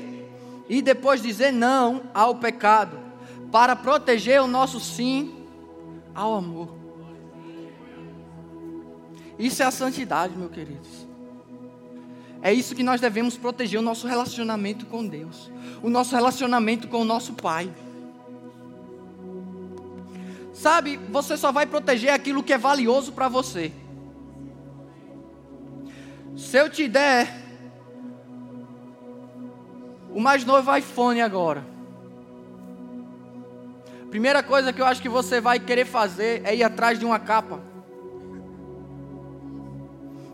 e 0.70 0.84
depois 0.84 1.20
dizer 1.20 1.52
não 1.52 2.04
ao 2.14 2.36
pecado, 2.36 3.00
para 3.52 3.76
proteger 3.76 4.40
o 4.40 4.46
nosso 4.46 4.80
sim 4.80 5.48
ao 6.14 6.36
amor. 6.36 6.76
Isso 9.40 9.64
é 9.64 9.66
a 9.66 9.72
santidade, 9.72 10.38
meus 10.38 10.52
queridos. 10.52 11.08
É 12.40 12.54
isso 12.54 12.76
que 12.76 12.84
nós 12.84 13.02
devemos 13.02 13.36
proteger 13.36 13.80
o 13.80 13.84
nosso 13.84 14.06
relacionamento 14.06 14.86
com 14.86 15.04
Deus, 15.08 15.52
o 15.82 15.90
nosso 15.90 16.14
relacionamento 16.14 16.88
com 16.88 17.02
o 17.02 17.06
nosso 17.06 17.34
Pai. 17.34 17.68
Sabe, 20.56 20.98
você 21.12 21.38
só 21.38 21.52
vai 21.52 21.68
proteger 21.68 22.12
aquilo 22.12 22.42
que 22.42 22.54
é 22.54 22.58
valioso 22.58 23.12
para 23.12 23.28
você. 23.28 23.72
Se 26.36 26.58
eu 26.58 26.70
te 26.70 26.88
der 26.88 27.32
o 30.12 30.20
mais 30.20 30.44
novo 30.44 30.76
iPhone 30.76 31.22
agora, 31.22 31.64
primeira 34.10 34.42
coisa 34.42 34.74
que 34.74 34.82
eu 34.82 34.86
acho 34.86 35.02
que 35.02 35.10
você 35.10 35.40
vai 35.40 35.60
querer 35.60 35.86
fazer 35.86 36.42
é 36.44 36.56
ir 36.56 36.64
atrás 36.64 36.98
de 36.98 37.06
uma 37.06 37.20
capa 37.20 37.62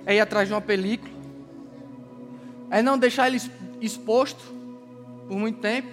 é 0.05 0.15
ir 0.15 0.19
atrás 0.19 0.47
de 0.47 0.53
uma 0.53 0.61
película, 0.61 1.11
é 2.69 2.81
não 2.81 2.97
deixar 2.97 3.27
ele 3.27 3.41
exposto 3.79 4.43
por 5.27 5.37
muito 5.37 5.59
tempo. 5.59 5.89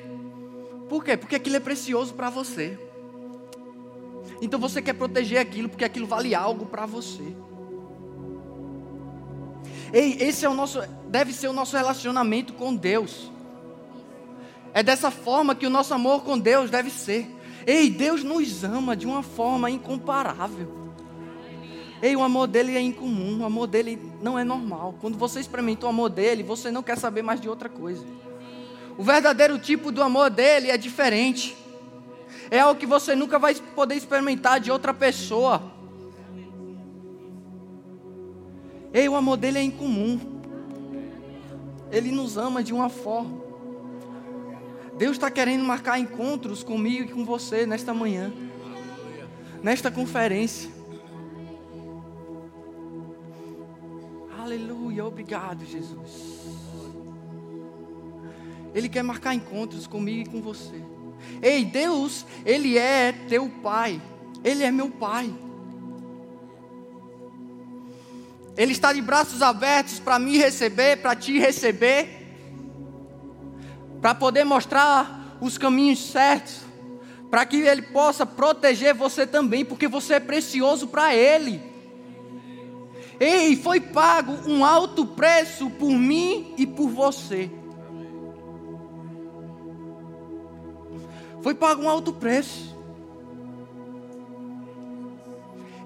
Por 0.88 1.04
quê? 1.04 1.16
Porque 1.16 1.36
aquilo 1.36 1.56
é 1.56 1.60
precioso 1.60 2.14
para 2.14 2.30
você. 2.30 2.78
Então 4.40 4.58
você 4.58 4.80
quer 4.80 4.92
proteger 4.92 5.38
aquilo 5.38 5.68
porque 5.68 5.84
aquilo 5.84 6.06
vale 6.06 6.34
algo 6.34 6.66
para 6.66 6.86
você. 6.86 7.34
Ei, 9.92 10.16
esse 10.20 10.44
é 10.44 10.48
o 10.48 10.54
nosso, 10.54 10.80
deve 11.08 11.32
ser 11.32 11.48
o 11.48 11.52
nosso 11.52 11.76
relacionamento 11.76 12.52
com 12.52 12.74
Deus. 12.74 13.30
É 14.74 14.82
dessa 14.82 15.10
forma 15.10 15.54
que 15.54 15.66
o 15.66 15.70
nosso 15.70 15.94
amor 15.94 16.22
com 16.22 16.38
Deus 16.38 16.70
deve 16.70 16.90
ser. 16.90 17.26
Ei, 17.66 17.90
Deus 17.90 18.22
nos 18.22 18.64
ama 18.64 18.96
de 18.96 19.06
uma 19.06 19.22
forma 19.22 19.70
incomparável. 19.70 20.78
Ei, 22.00 22.14
o 22.14 22.22
amor 22.22 22.46
dele 22.46 22.76
é 22.76 22.80
incomum, 22.80 23.40
o 23.40 23.44
amor 23.44 23.66
dele 23.66 24.00
não 24.22 24.38
é 24.38 24.44
normal. 24.44 24.94
Quando 25.00 25.18
você 25.18 25.40
experimenta 25.40 25.86
o 25.86 25.88
amor 25.88 26.10
dele, 26.10 26.42
você 26.42 26.70
não 26.70 26.82
quer 26.82 26.96
saber 26.96 27.22
mais 27.22 27.40
de 27.40 27.48
outra 27.48 27.68
coisa. 27.68 28.04
O 28.96 29.02
verdadeiro 29.02 29.58
tipo 29.58 29.90
do 29.90 30.02
amor 30.02 30.30
dele 30.30 30.70
é 30.70 30.76
diferente. 30.76 31.56
É 32.50 32.60
algo 32.60 32.80
que 32.80 32.86
você 32.86 33.14
nunca 33.14 33.38
vai 33.38 33.54
poder 33.54 33.94
experimentar 33.94 34.60
de 34.60 34.70
outra 34.70 34.94
pessoa. 34.94 35.62
Ei, 38.92 39.08
o 39.08 39.16
amor 39.16 39.36
dele 39.36 39.58
é 39.58 39.62
incomum. 39.62 40.18
Ele 41.90 42.10
nos 42.10 42.36
ama 42.36 42.62
de 42.62 42.72
uma 42.72 42.88
forma. 42.88 43.48
Deus 44.96 45.12
está 45.12 45.30
querendo 45.30 45.62
marcar 45.64 45.98
encontros 45.98 46.62
comigo 46.64 47.04
e 47.04 47.12
com 47.12 47.24
você 47.24 47.64
nesta 47.64 47.94
manhã, 47.94 48.32
nesta 49.62 49.90
conferência. 49.90 50.70
Aleluia, 54.40 55.04
obrigado, 55.04 55.64
Jesus. 55.64 56.48
Ele 58.74 58.88
quer 58.88 59.02
marcar 59.02 59.34
encontros 59.34 59.86
comigo 59.86 60.28
e 60.28 60.32
com 60.32 60.42
você. 60.42 60.82
Ei, 61.42 61.64
Deus, 61.64 62.26
Ele 62.44 62.76
é 62.78 63.12
teu 63.28 63.48
Pai. 63.62 64.00
Ele 64.44 64.64
é 64.64 64.70
meu 64.70 64.90
Pai. 64.90 65.32
Ele 68.56 68.72
está 68.72 68.92
de 68.92 69.00
braços 69.00 69.40
abertos 69.40 70.00
para 70.00 70.18
me 70.18 70.36
receber, 70.36 70.96
para 70.96 71.14
te 71.14 71.38
receber. 71.38 72.16
para 74.00 74.14
poder 74.14 74.44
mostrar 74.44 75.36
os 75.40 75.58
caminhos 75.58 76.10
certos, 76.10 76.60
para 77.30 77.44
que 77.44 77.56
Ele 77.56 77.82
possa 77.82 78.24
proteger 78.24 78.94
você 78.94 79.26
também, 79.26 79.64
porque 79.64 79.88
você 79.88 80.14
é 80.14 80.20
precioso 80.20 80.86
para 80.86 81.14
Ele. 81.14 81.60
Ei, 83.20 83.56
foi 83.56 83.80
pago 83.80 84.32
um 84.48 84.64
alto 84.64 85.04
preço 85.04 85.68
por 85.70 85.90
mim 85.90 86.54
e 86.56 86.66
por 86.66 86.88
você. 86.88 87.50
Foi 91.42 91.54
pago 91.54 91.82
um 91.82 91.88
alto 91.88 92.12
preço. 92.12 92.76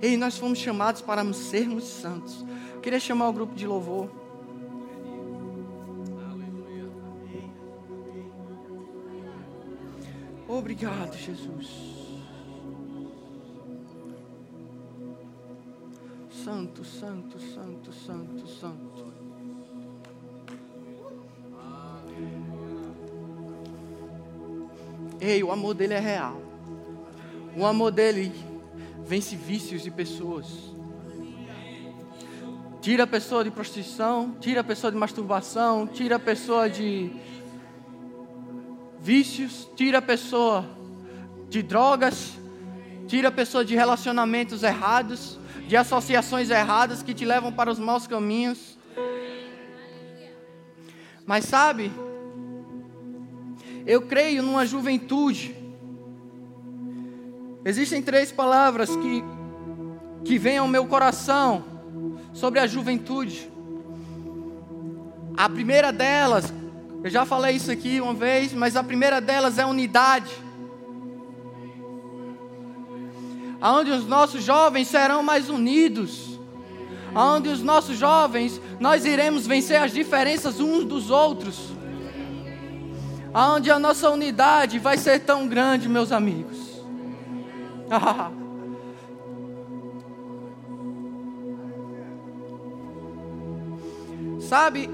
Ei, 0.00 0.16
nós 0.16 0.36
fomos 0.36 0.58
chamados 0.58 1.00
para 1.00 1.22
sermos 1.32 1.84
santos. 1.84 2.44
Eu 2.74 2.80
queria 2.80 2.98
chamar 2.98 3.28
o 3.28 3.32
grupo 3.32 3.54
de 3.54 3.66
louvor. 3.66 4.10
Obrigado, 10.48 11.16
Jesus. 11.16 11.92
Santo, 16.44 16.84
santo, 16.84 17.38
santo, 17.38 17.92
santo, 17.92 18.46
santo. 18.48 19.31
Ei, 25.24 25.40
o 25.44 25.52
amor 25.52 25.72
dele 25.72 25.94
é 25.94 26.00
real. 26.00 26.42
O 27.56 27.64
amor 27.64 27.92
dele 27.92 28.32
vence 29.06 29.36
vícios 29.36 29.80
de 29.80 29.88
pessoas. 29.88 30.48
Tira 32.80 33.04
a 33.04 33.06
pessoa 33.06 33.44
de 33.44 33.50
prostituição, 33.52 34.34
tira 34.40 34.62
a 34.62 34.64
pessoa 34.64 34.90
de 34.90 34.98
masturbação, 34.98 35.86
tira 35.86 36.16
a 36.16 36.18
pessoa 36.18 36.68
de 36.68 37.12
vícios, 38.98 39.68
tira 39.76 39.98
a 39.98 40.02
pessoa 40.02 40.68
de 41.48 41.62
drogas, 41.62 42.32
tira 43.06 43.28
a 43.28 43.32
pessoa 43.32 43.64
de 43.64 43.76
relacionamentos 43.76 44.64
errados, 44.64 45.38
de 45.68 45.76
associações 45.76 46.50
erradas 46.50 47.00
que 47.00 47.14
te 47.14 47.24
levam 47.24 47.52
para 47.52 47.70
os 47.70 47.78
maus 47.78 48.08
caminhos. 48.08 48.76
Mas 51.24 51.44
sabe, 51.44 51.92
eu 53.86 54.02
creio 54.02 54.42
numa 54.42 54.64
juventude. 54.64 55.54
Existem 57.64 58.02
três 58.02 58.32
palavras 58.32 58.94
que, 58.96 59.24
que 60.24 60.38
vêm 60.38 60.58
ao 60.58 60.68
meu 60.68 60.86
coração 60.86 61.64
sobre 62.32 62.60
a 62.60 62.66
juventude. 62.66 63.50
A 65.36 65.48
primeira 65.48 65.92
delas, 65.92 66.52
eu 67.02 67.10
já 67.10 67.24
falei 67.24 67.56
isso 67.56 67.70
aqui 67.70 68.00
uma 68.00 68.14
vez, 68.14 68.52
mas 68.52 68.76
a 68.76 68.82
primeira 68.82 69.20
delas 69.20 69.58
é 69.58 69.66
unidade. 69.66 70.32
Aonde 73.60 73.92
os 73.92 74.06
nossos 74.06 74.42
jovens 74.42 74.88
serão 74.88 75.22
mais 75.22 75.48
unidos. 75.48 76.38
Aonde 77.14 77.48
os 77.48 77.62
nossos 77.62 77.96
jovens 77.96 78.60
nós 78.80 79.04
iremos 79.04 79.46
vencer 79.46 79.80
as 79.80 79.92
diferenças 79.92 80.58
uns 80.58 80.84
dos 80.84 81.10
outros 81.10 81.72
aonde 83.34 83.70
a 83.70 83.78
nossa 83.78 84.10
unidade 84.10 84.78
vai 84.78 84.98
ser 84.98 85.20
tão 85.20 85.48
grande, 85.48 85.88
meus 85.88 86.12
amigos. 86.12 86.58
Sabe, 94.40 94.90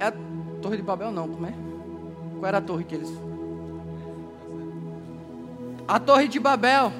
é 0.00 0.06
a 0.06 0.12
Torre 0.60 0.78
de 0.78 0.82
Babel 0.82 1.12
não, 1.12 1.28
como 1.28 1.46
é? 1.46 1.54
Qual 2.38 2.46
era 2.46 2.58
a 2.58 2.60
torre 2.62 2.84
que 2.84 2.94
eles? 2.94 3.10
A 5.86 6.00
Torre 6.00 6.26
de 6.26 6.40
Babel. 6.40 6.92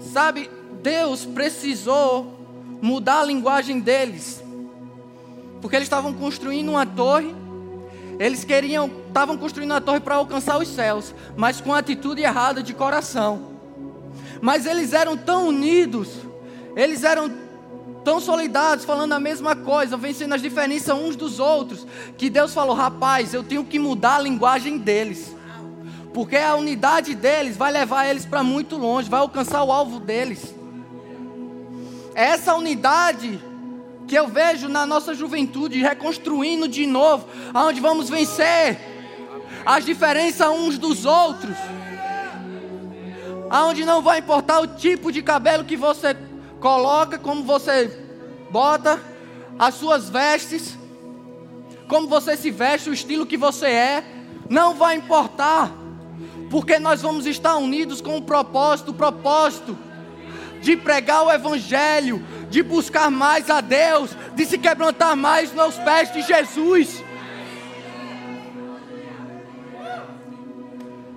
Sabe, 0.00 0.50
Deus 0.82 1.24
precisou 1.24 2.34
mudar 2.80 3.20
a 3.20 3.24
linguagem 3.24 3.80
deles. 3.80 4.42
Porque 5.60 5.76
eles 5.76 5.86
estavam 5.86 6.12
construindo 6.12 6.70
uma 6.70 6.86
torre 6.86 7.34
eles 8.18 8.44
queriam, 8.44 8.90
estavam 9.08 9.36
construindo 9.36 9.72
a 9.72 9.80
torre 9.80 10.00
para 10.00 10.16
alcançar 10.16 10.58
os 10.58 10.68
céus, 10.68 11.14
mas 11.36 11.60
com 11.60 11.74
atitude 11.74 12.22
errada 12.22 12.62
de 12.62 12.72
coração. 12.72 13.56
Mas 14.40 14.66
eles 14.66 14.92
eram 14.92 15.16
tão 15.16 15.48
unidos, 15.48 16.08
eles 16.74 17.04
eram 17.04 17.30
tão 18.04 18.20
solidários, 18.20 18.84
falando 18.84 19.12
a 19.12 19.20
mesma 19.20 19.56
coisa, 19.56 19.96
vencendo 19.96 20.34
as 20.34 20.40
diferenças 20.40 20.96
uns 20.96 21.16
dos 21.16 21.40
outros, 21.40 21.86
que 22.16 22.30
Deus 22.30 22.54
falou: 22.54 22.74
rapaz, 22.74 23.34
eu 23.34 23.42
tenho 23.42 23.64
que 23.64 23.78
mudar 23.78 24.16
a 24.16 24.20
linguagem 24.20 24.78
deles, 24.78 25.34
porque 26.14 26.36
a 26.36 26.54
unidade 26.54 27.14
deles 27.14 27.56
vai 27.56 27.72
levar 27.72 28.06
eles 28.06 28.24
para 28.24 28.42
muito 28.42 28.76
longe, 28.76 29.10
vai 29.10 29.20
alcançar 29.20 29.62
o 29.62 29.72
alvo 29.72 30.00
deles. 30.00 30.54
Essa 32.14 32.54
unidade 32.54 33.38
que 34.06 34.14
eu 34.14 34.28
vejo 34.28 34.68
na 34.68 34.86
nossa 34.86 35.14
juventude 35.14 35.80
reconstruindo 35.80 36.68
de 36.68 36.86
novo, 36.86 37.28
aonde 37.52 37.80
vamos 37.80 38.08
vencer 38.08 38.78
as 39.64 39.84
diferenças 39.84 40.48
uns 40.48 40.78
dos 40.78 41.04
outros, 41.04 41.56
aonde 43.50 43.84
não 43.84 44.00
vai 44.00 44.20
importar 44.20 44.60
o 44.60 44.66
tipo 44.66 45.10
de 45.10 45.22
cabelo 45.22 45.64
que 45.64 45.76
você 45.76 46.16
coloca, 46.60 47.18
como 47.18 47.42
você 47.42 47.90
bota, 48.50 49.00
as 49.58 49.74
suas 49.74 50.08
vestes, 50.08 50.78
como 51.88 52.06
você 52.06 52.36
se 52.36 52.50
veste, 52.50 52.90
o 52.90 52.92
estilo 52.92 53.26
que 53.26 53.36
você 53.36 53.66
é, 53.66 54.04
não 54.48 54.74
vai 54.74 54.96
importar, 54.96 55.72
porque 56.50 56.78
nós 56.78 57.02
vamos 57.02 57.26
estar 57.26 57.56
unidos 57.56 58.00
com 58.00 58.16
o 58.16 58.22
propósito, 58.22 58.92
o 58.92 58.94
propósito 58.94 59.76
de 60.60 60.76
pregar 60.76 61.24
o 61.24 61.30
Evangelho, 61.30 62.24
de 62.50 62.62
buscar 62.62 63.10
mais 63.10 63.50
a 63.50 63.60
Deus, 63.60 64.10
de 64.34 64.44
se 64.44 64.58
quebrantar 64.58 65.16
mais 65.16 65.52
nos 65.52 65.76
pés 65.76 66.12
de 66.12 66.22
Jesus. 66.22 67.04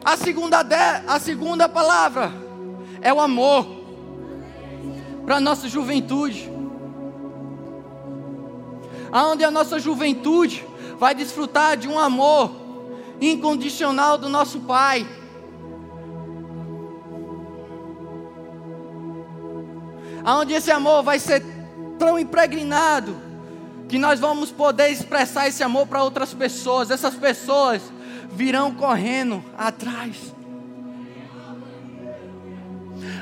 A 0.03 0.17
segunda, 0.17 0.63
de, 0.63 0.75
a 0.75 1.19
segunda 1.19 1.67
palavra 1.69 2.31
é 3.01 3.13
o 3.13 3.19
amor 3.19 3.79
para 5.25 5.37
a 5.37 5.41
nossa 5.41 5.67
juventude. 5.67 6.49
Aonde 9.11 9.43
a 9.43 9.51
nossa 9.51 9.79
juventude 9.79 10.65
vai 10.97 11.13
desfrutar 11.13 11.77
de 11.77 11.87
um 11.87 11.97
amor 11.97 12.51
incondicional 13.21 14.17
do 14.17 14.29
nosso 14.29 14.61
Pai. 14.61 15.05
Aonde 20.23 20.53
esse 20.53 20.71
amor 20.71 21.03
vai 21.03 21.19
ser 21.19 21.43
tão 21.97 22.17
impregnado 22.17 23.15
que 23.87 23.97
nós 23.97 24.19
vamos 24.19 24.51
poder 24.51 24.89
expressar 24.89 25.47
esse 25.47 25.63
amor 25.63 25.87
para 25.87 26.03
outras 26.03 26.33
pessoas. 26.33 26.91
Essas 26.91 27.15
pessoas 27.15 27.81
virão 28.31 28.73
correndo 28.73 29.43
atrás. 29.57 30.33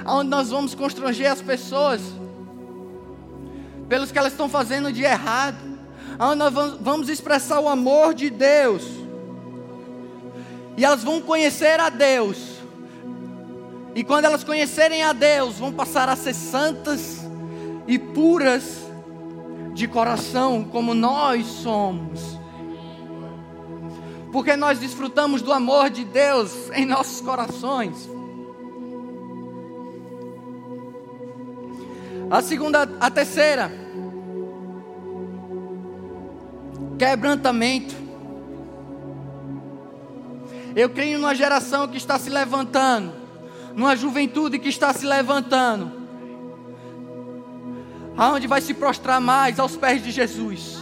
Aonde 0.03 0.29
nós 0.29 0.49
vamos 0.49 0.75
constranger 0.75 1.31
as 1.31 1.41
pessoas 1.41 2.01
pelos 3.87 4.11
que 4.11 4.19
elas 4.19 4.33
estão 4.33 4.49
fazendo 4.49 4.91
de 4.91 5.03
errado. 5.03 5.77
Aonde 6.19 6.39
nós 6.39 6.53
vamos 6.81 7.09
expressar 7.09 7.59
o 7.59 7.69
amor 7.69 8.13
de 8.13 8.29
Deus. 8.29 8.83
E 10.75 10.83
elas 10.83 11.03
vão 11.03 11.21
conhecer 11.21 11.79
a 11.79 11.89
Deus 11.89 12.56
e 13.97 14.03
quando 14.03 14.25
elas 14.25 14.43
conhecerem 14.43 15.01
a 15.01 15.11
Deus, 15.11 15.55
vão 15.55 15.73
passar 15.73 16.07
a 16.07 16.15
ser 16.15 16.35
santas 16.35 17.17
e 17.87 17.97
puras 17.97 18.85
de 19.73 19.87
coração, 19.87 20.63
como 20.63 20.93
nós 20.93 21.47
somos. 21.47 22.37
Porque 24.31 24.55
nós 24.55 24.77
desfrutamos 24.77 25.41
do 25.41 25.51
amor 25.51 25.89
de 25.89 26.05
Deus 26.05 26.69
em 26.75 26.85
nossos 26.85 27.21
corações. 27.21 28.07
A 32.29 32.39
segunda, 32.43 32.87
a 32.99 33.09
terceira, 33.09 33.71
quebrantamento. 36.99 37.95
Eu 40.75 40.87
creio 40.87 41.17
numa 41.17 41.33
geração 41.33 41.87
que 41.87 41.97
está 41.97 42.19
se 42.19 42.29
levantando 42.29 43.16
numa 43.77 43.95
juventude 43.95 44.57
que 44.57 44.69
está 44.69 44.91
se 44.91 45.05
levantando, 45.05 45.91
aonde 48.17 48.47
vai 48.47 48.59
se 48.59 48.73
prostrar 48.73 49.21
mais 49.21 49.59
aos 49.59 49.77
pés 49.77 50.03
de 50.03 50.09
Jesus. 50.09 50.79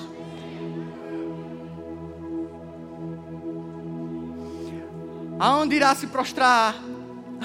Aonde 5.37 5.75
irá 5.75 5.93
se 5.93 6.07
prostrar 6.07 6.73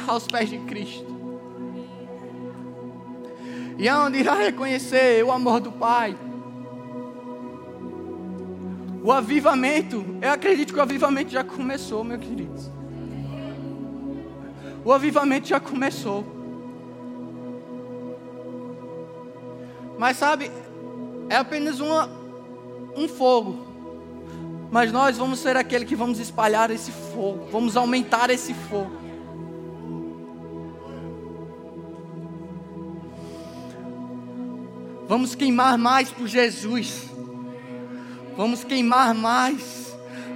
aos 0.07 0.25
pés 0.29 0.49
de 0.49 0.59
Cristo. 0.59 1.11
E 3.77 3.89
aonde 3.89 4.19
irá 4.19 4.35
reconhecer 4.35 5.25
o 5.25 5.33
amor 5.33 5.59
do 5.59 5.73
Pai. 5.73 6.17
O 9.03 9.11
avivamento, 9.11 10.05
eu 10.23 10.31
acredito 10.31 10.73
que 10.73 10.79
o 10.79 10.83
avivamento 10.83 11.33
já 11.33 11.43
começou, 11.43 12.05
meus 12.05 12.21
queridos. 12.21 12.80
O 14.85 14.93
avivamento 14.93 15.49
já 15.49 15.61
começou. 15.61 16.25
Mas 19.99 20.17
sabe, 20.17 20.51
é 21.29 21.37
apenas 21.37 21.79
uma, 21.81 22.09
um 22.97 23.07
fogo. 23.07 23.67
Mas 24.71 24.93
nós 24.93 25.19
vamos 25.19 25.41
ser 25.41 25.57
aquele 25.57 25.85
que 25.85 25.97
vamos 25.97 26.19
espalhar 26.19 26.71
esse 26.71 26.91
fogo, 26.91 27.49
vamos 27.51 27.77
aumentar 27.77 28.31
esse 28.31 28.55
fogo. 28.55 29.01
Vamos 35.11 35.35
queimar 35.35 35.77
mais 35.77 36.09
por 36.11 36.29
Jesus. 36.29 37.11
Vamos 38.37 38.63
queimar 38.63 39.13
mais. 39.13 39.90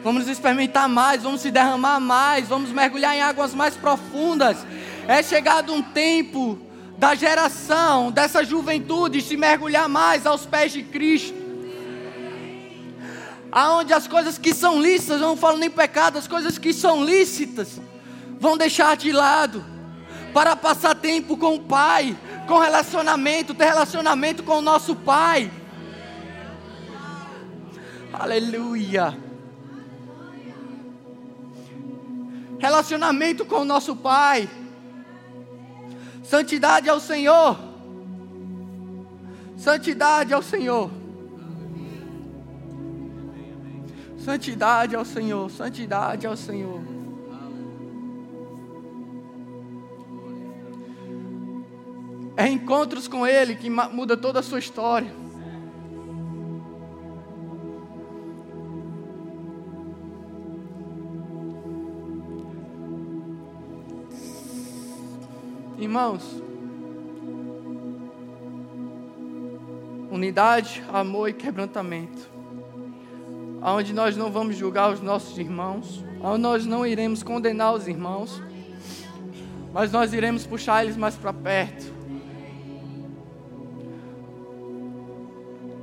Vamos 0.05 0.29
experimentar 0.29 0.87
mais, 0.87 1.23
vamos 1.23 1.41
se 1.41 1.51
derramar 1.51 1.99
mais, 1.99 2.47
vamos 2.47 2.69
mergulhar 2.69 3.17
em 3.17 3.23
águas 3.23 3.55
mais 3.55 3.75
profundas. 3.75 4.59
É 5.09 5.23
chegado 5.23 5.73
um 5.73 5.81
tempo 5.81 6.59
da 6.99 7.15
geração, 7.15 8.13
dessa 8.13 8.45
juventude, 8.45 9.23
se 9.23 9.35
mergulhar 9.35 9.89
mais 9.89 10.27
aos 10.27 10.45
pés 10.45 10.73
de 10.73 10.83
Cristo. 10.83 11.43
Aonde 13.51 13.95
as 13.95 14.07
coisas 14.07 14.37
que 14.37 14.53
são 14.53 14.79
lícitas, 14.79 15.23
eu 15.23 15.29
não 15.29 15.39
falo 15.39 15.57
nem 15.57 15.71
pecado, 15.71 16.19
as 16.19 16.29
coisas 16.29 16.59
que 16.59 16.75
são 16.75 17.03
lícitas, 17.03 17.81
vão 18.39 18.59
deixar 18.59 18.99
de 18.99 19.11
lado, 19.11 19.65
para 20.35 20.55
passar 20.55 20.95
tempo 20.97 21.35
com 21.35 21.55
o 21.55 21.61
Pai, 21.61 22.15
com 22.47 22.59
relacionamento, 22.59 23.55
ter 23.55 23.65
relacionamento 23.65 24.43
com 24.43 24.59
o 24.59 24.63
nosso 24.63 24.95
Pai. 24.95 25.51
Aleluia. 28.13 29.34
Relacionamento 32.65 33.45
com 33.45 33.57
o 33.57 33.65
nosso 33.67 33.95
Pai. 33.95 34.49
Santidade 36.23 36.89
ao 36.89 36.99
Senhor. 36.99 37.59
Santidade 39.55 40.33
ao 40.33 40.43
Senhor. 40.43 40.91
Santidade 44.17 44.97
ao 44.97 45.05
Senhor. 45.05 45.51
Santidade 45.51 46.27
ao 46.27 46.35
Senhor. 46.39 46.81
É 52.35 52.49
encontros 52.49 53.07
com 53.07 53.27
Ele 53.27 53.57
que 53.57 53.69
muda 53.69 54.17
toda 54.17 54.41
a 54.41 54.43
sua 54.43 54.59
história. 54.59 55.24
Irmãos, 65.77 66.41
unidade, 70.09 70.85
amor 70.93 71.29
e 71.29 71.33
quebrantamento. 71.33 72.31
Onde 73.61 73.93
nós 73.93 74.17
não 74.17 74.31
vamos 74.31 74.57
julgar 74.57 74.93
os 74.93 75.01
nossos 75.01 75.37
irmãos, 75.37 76.05
onde 76.23 76.41
nós 76.41 76.65
não 76.65 76.87
iremos 76.87 77.25
condenar 77.25 77.75
os 77.75 77.89
irmãos, 77.89 78.41
mas 79.73 79.91
nós 79.91 80.13
iremos 80.13 80.47
puxar 80.47 80.85
eles 80.85 80.97
mais 80.97 81.17
para 81.17 81.33
perto. 81.33 81.93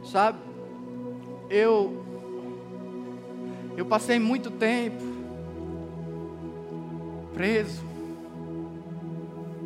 Sabe? 0.06 0.40
Eu 1.50 2.02
eu 3.76 3.86
passei 3.86 4.20
muito 4.20 4.50
tempo 4.52 5.04
preso 7.34 7.91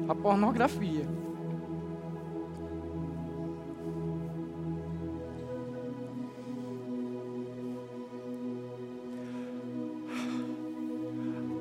a 0.07 0.15
pornografia. 0.15 1.05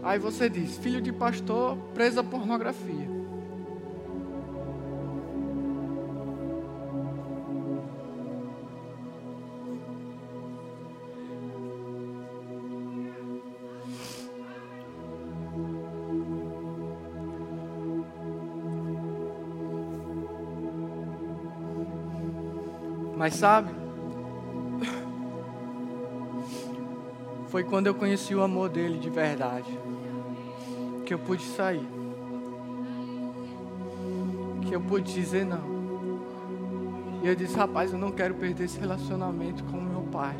Aí 0.02 0.18
você 0.18 0.48
diz: 0.48 0.76
filho 0.76 1.00
de 1.00 1.12
pastor 1.12 1.76
preso 1.94 2.20
a 2.20 2.24
pornografia. 2.24 3.13
Mas 23.16 23.34
sabe, 23.34 23.70
foi 27.48 27.62
quando 27.62 27.86
eu 27.86 27.94
conheci 27.94 28.34
o 28.34 28.42
amor 28.42 28.68
dele 28.68 28.98
de 28.98 29.08
verdade 29.08 29.78
que 31.04 31.14
eu 31.14 31.18
pude 31.18 31.42
sair. 31.42 31.86
Que 34.62 34.74
eu 34.74 34.80
pude 34.80 35.12
dizer 35.12 35.44
não. 35.44 35.74
E 37.22 37.28
eu 37.28 37.34
disse, 37.34 37.56
rapaz, 37.56 37.92
eu 37.92 37.98
não 37.98 38.10
quero 38.10 38.34
perder 38.34 38.64
esse 38.64 38.78
relacionamento 38.78 39.62
com 39.64 39.80
meu 39.80 40.02
pai. 40.02 40.36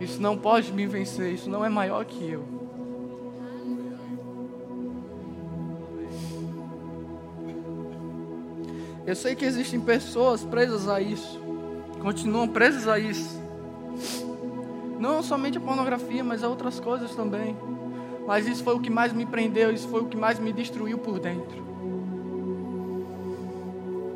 Isso 0.00 0.20
não 0.20 0.36
pode 0.36 0.72
me 0.72 0.86
vencer, 0.86 1.32
isso 1.32 1.48
não 1.48 1.64
é 1.64 1.68
maior 1.68 2.04
que 2.04 2.28
eu. 2.28 2.61
Eu 9.12 9.16
sei 9.16 9.34
que 9.34 9.44
existem 9.44 9.78
pessoas 9.78 10.42
presas 10.42 10.88
a 10.88 10.98
isso, 10.98 11.38
continuam 12.00 12.48
presas 12.48 12.88
a 12.88 12.98
isso. 12.98 13.38
Não 14.98 15.22
somente 15.22 15.58
a 15.58 15.60
pornografia, 15.60 16.24
mas 16.24 16.42
a 16.42 16.48
outras 16.48 16.80
coisas 16.80 17.14
também. 17.14 17.54
Mas 18.26 18.48
isso 18.48 18.64
foi 18.64 18.74
o 18.74 18.80
que 18.80 18.88
mais 18.88 19.12
me 19.12 19.26
prendeu, 19.26 19.70
isso 19.70 19.86
foi 19.88 20.00
o 20.00 20.06
que 20.06 20.16
mais 20.16 20.38
me 20.38 20.50
destruiu 20.50 20.96
por 20.96 21.18
dentro. 21.18 21.62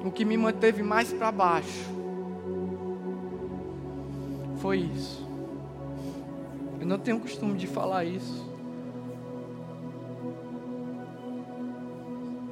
O 0.03 0.11
que 0.11 0.25
me 0.25 0.35
manteve 0.39 0.83
mais 0.83 1.13
para 1.13 1.31
baixo 1.31 1.85
foi 4.63 4.79
isso. 4.79 5.29
Eu 6.81 6.87
não 6.87 6.99
tenho 6.99 7.21
costume 7.21 7.59
de 7.59 7.67
falar 7.67 8.07
isso. 8.07 8.51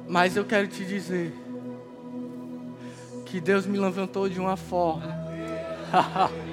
Mas 0.07 0.37
eu 0.37 0.45
quero 0.45 0.67
te 0.67 0.85
dizer 0.85 1.44
que 3.25 3.41
Deus 3.41 3.65
me 3.65 3.77
levantou 3.77 4.29
de 4.29 4.39
uma 4.39 4.55
forma. 4.55 5.25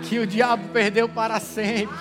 Que 0.00 0.20
o 0.20 0.26
diabo 0.26 0.68
perdeu 0.68 1.08
para 1.08 1.40
sempre. 1.40 1.94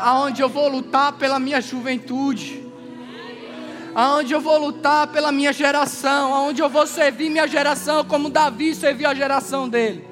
Aonde 0.00 0.42
eu 0.42 0.48
vou 0.48 0.68
lutar 0.68 1.12
pela 1.12 1.38
minha 1.38 1.60
juventude, 1.60 2.66
aonde 3.94 4.34
eu 4.34 4.40
vou 4.40 4.58
lutar 4.58 5.06
pela 5.06 5.30
minha 5.30 5.52
geração, 5.52 6.34
aonde 6.34 6.60
eu 6.60 6.68
vou 6.68 6.84
servir 6.84 7.30
minha 7.30 7.46
geração 7.46 8.04
como 8.04 8.28
Davi 8.28 8.74
serviu 8.74 9.08
a 9.08 9.14
geração 9.14 9.68
dele. 9.68 10.04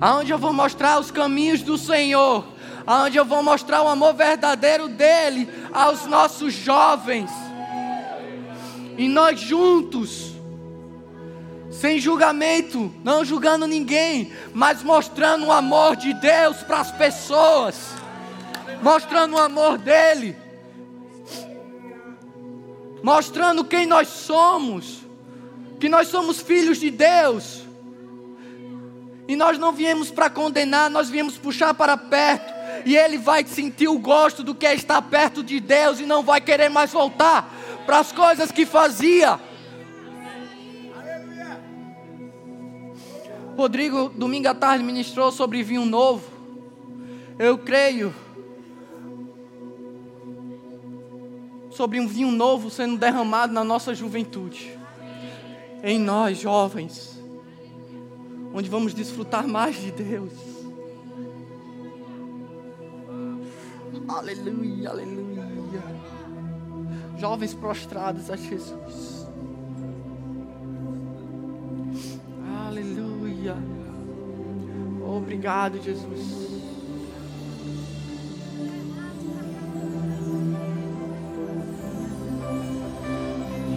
Aonde 0.00 0.30
eu 0.30 0.38
vou 0.38 0.52
mostrar 0.52 1.00
os 1.00 1.10
caminhos 1.10 1.60
do 1.60 1.76
Senhor, 1.76 2.46
aonde 2.86 3.18
eu 3.18 3.24
vou 3.24 3.42
mostrar 3.42 3.82
o 3.82 3.88
amor 3.88 4.14
verdadeiro 4.14 4.88
dele 4.88 5.50
aos 5.74 6.06
nossos 6.06 6.54
jovens 6.54 7.47
e 8.98 9.08
nós 9.08 9.38
juntos, 9.38 10.32
sem 11.70 12.00
julgamento, 12.00 12.92
não 13.04 13.24
julgando 13.24 13.64
ninguém, 13.64 14.32
mas 14.52 14.82
mostrando 14.82 15.46
o 15.46 15.52
amor 15.52 15.94
de 15.94 16.12
Deus 16.14 16.64
para 16.64 16.80
as 16.80 16.90
pessoas, 16.90 17.92
mostrando 18.82 19.36
o 19.36 19.38
amor 19.38 19.78
dEle, 19.78 20.36
mostrando 23.00 23.64
quem 23.64 23.86
nós 23.86 24.08
somos, 24.08 24.98
que 25.78 25.88
nós 25.88 26.08
somos 26.08 26.40
filhos 26.40 26.78
de 26.80 26.90
Deus, 26.90 27.62
e 29.28 29.36
nós 29.36 29.58
não 29.58 29.70
viemos 29.70 30.10
para 30.10 30.28
condenar, 30.28 30.90
nós 30.90 31.08
viemos 31.08 31.38
puxar 31.38 31.72
para 31.72 31.96
perto, 31.96 32.52
e 32.84 32.96
ele 32.96 33.16
vai 33.16 33.46
sentir 33.46 33.86
o 33.86 33.98
gosto 33.98 34.42
do 34.42 34.56
que 34.56 34.66
é 34.66 34.74
estar 34.74 35.00
perto 35.02 35.44
de 35.44 35.60
Deus 35.60 36.00
e 36.00 36.06
não 36.06 36.22
vai 36.24 36.40
querer 36.40 36.68
mais 36.68 36.90
voltar 36.92 37.57
para 37.88 38.00
as 38.00 38.12
coisas 38.12 38.52
que 38.52 38.66
fazia. 38.66 39.40
Rodrigo, 43.56 44.10
domingo 44.10 44.46
à 44.46 44.54
tarde, 44.54 44.84
ministrou 44.84 45.32
sobre 45.32 45.62
vinho 45.62 45.86
novo. 45.86 46.30
Eu 47.38 47.56
creio. 47.56 48.14
sobre 51.70 52.00
um 52.00 52.08
vinho 52.08 52.32
novo 52.32 52.70
sendo 52.70 52.98
derramado 52.98 53.52
na 53.52 53.62
nossa 53.62 53.94
juventude. 53.94 54.76
Em 55.80 55.96
nós, 55.96 56.36
jovens, 56.36 57.16
onde 58.52 58.68
vamos 58.68 58.92
desfrutar 58.92 59.46
mais 59.46 59.76
de 59.76 59.92
Deus. 59.92 60.32
Aleluia, 64.08 64.90
aleluia. 64.90 65.27
Jovens 67.18 67.52
prostrados 67.52 68.30
a 68.30 68.36
Jesus. 68.36 69.26
Aleluia. 72.66 73.56
Obrigado, 75.04 75.80
Jesus. 75.82 76.48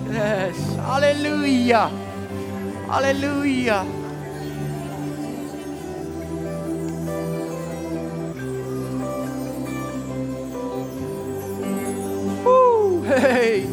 Yes. 0.08 0.78
Aleluia. 0.88 1.90
Aleluia. 2.90 4.01
Hey. 13.12 13.68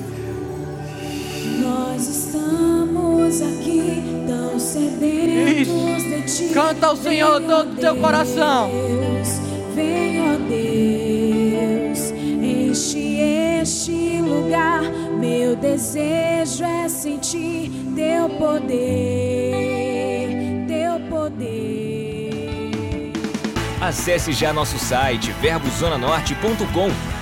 Nós 1.62 2.09
estamos 2.09 3.40
aqui 3.40 4.03
tão 4.27 4.59
sedentos 4.59 6.03
de 6.03 6.22
ti. 6.22 6.48
Canta 6.53 6.88
ao 6.88 6.96
Senhor 6.96 7.38
Vem, 7.38 7.48
todo 7.48 7.72
o 7.72 7.77
teu 7.77 7.94
coração. 7.96 8.68
Deus, 8.68 9.29
vem, 9.77 10.20
ó 10.22 10.37
Deus, 10.48 12.11
enche 12.42 13.20
este 13.61 14.20
lugar. 14.22 14.83
Meu 15.20 15.55
desejo 15.55 16.64
é 16.64 16.88
sentir 16.88 17.70
teu 17.94 18.29
poder, 18.31 18.66
teu 20.66 20.98
poder. 21.09 23.12
Acesse 23.81 24.33
já 24.33 24.53
nosso 24.53 24.77
site 24.81 25.31
verbozonanorte.com, 25.40 26.90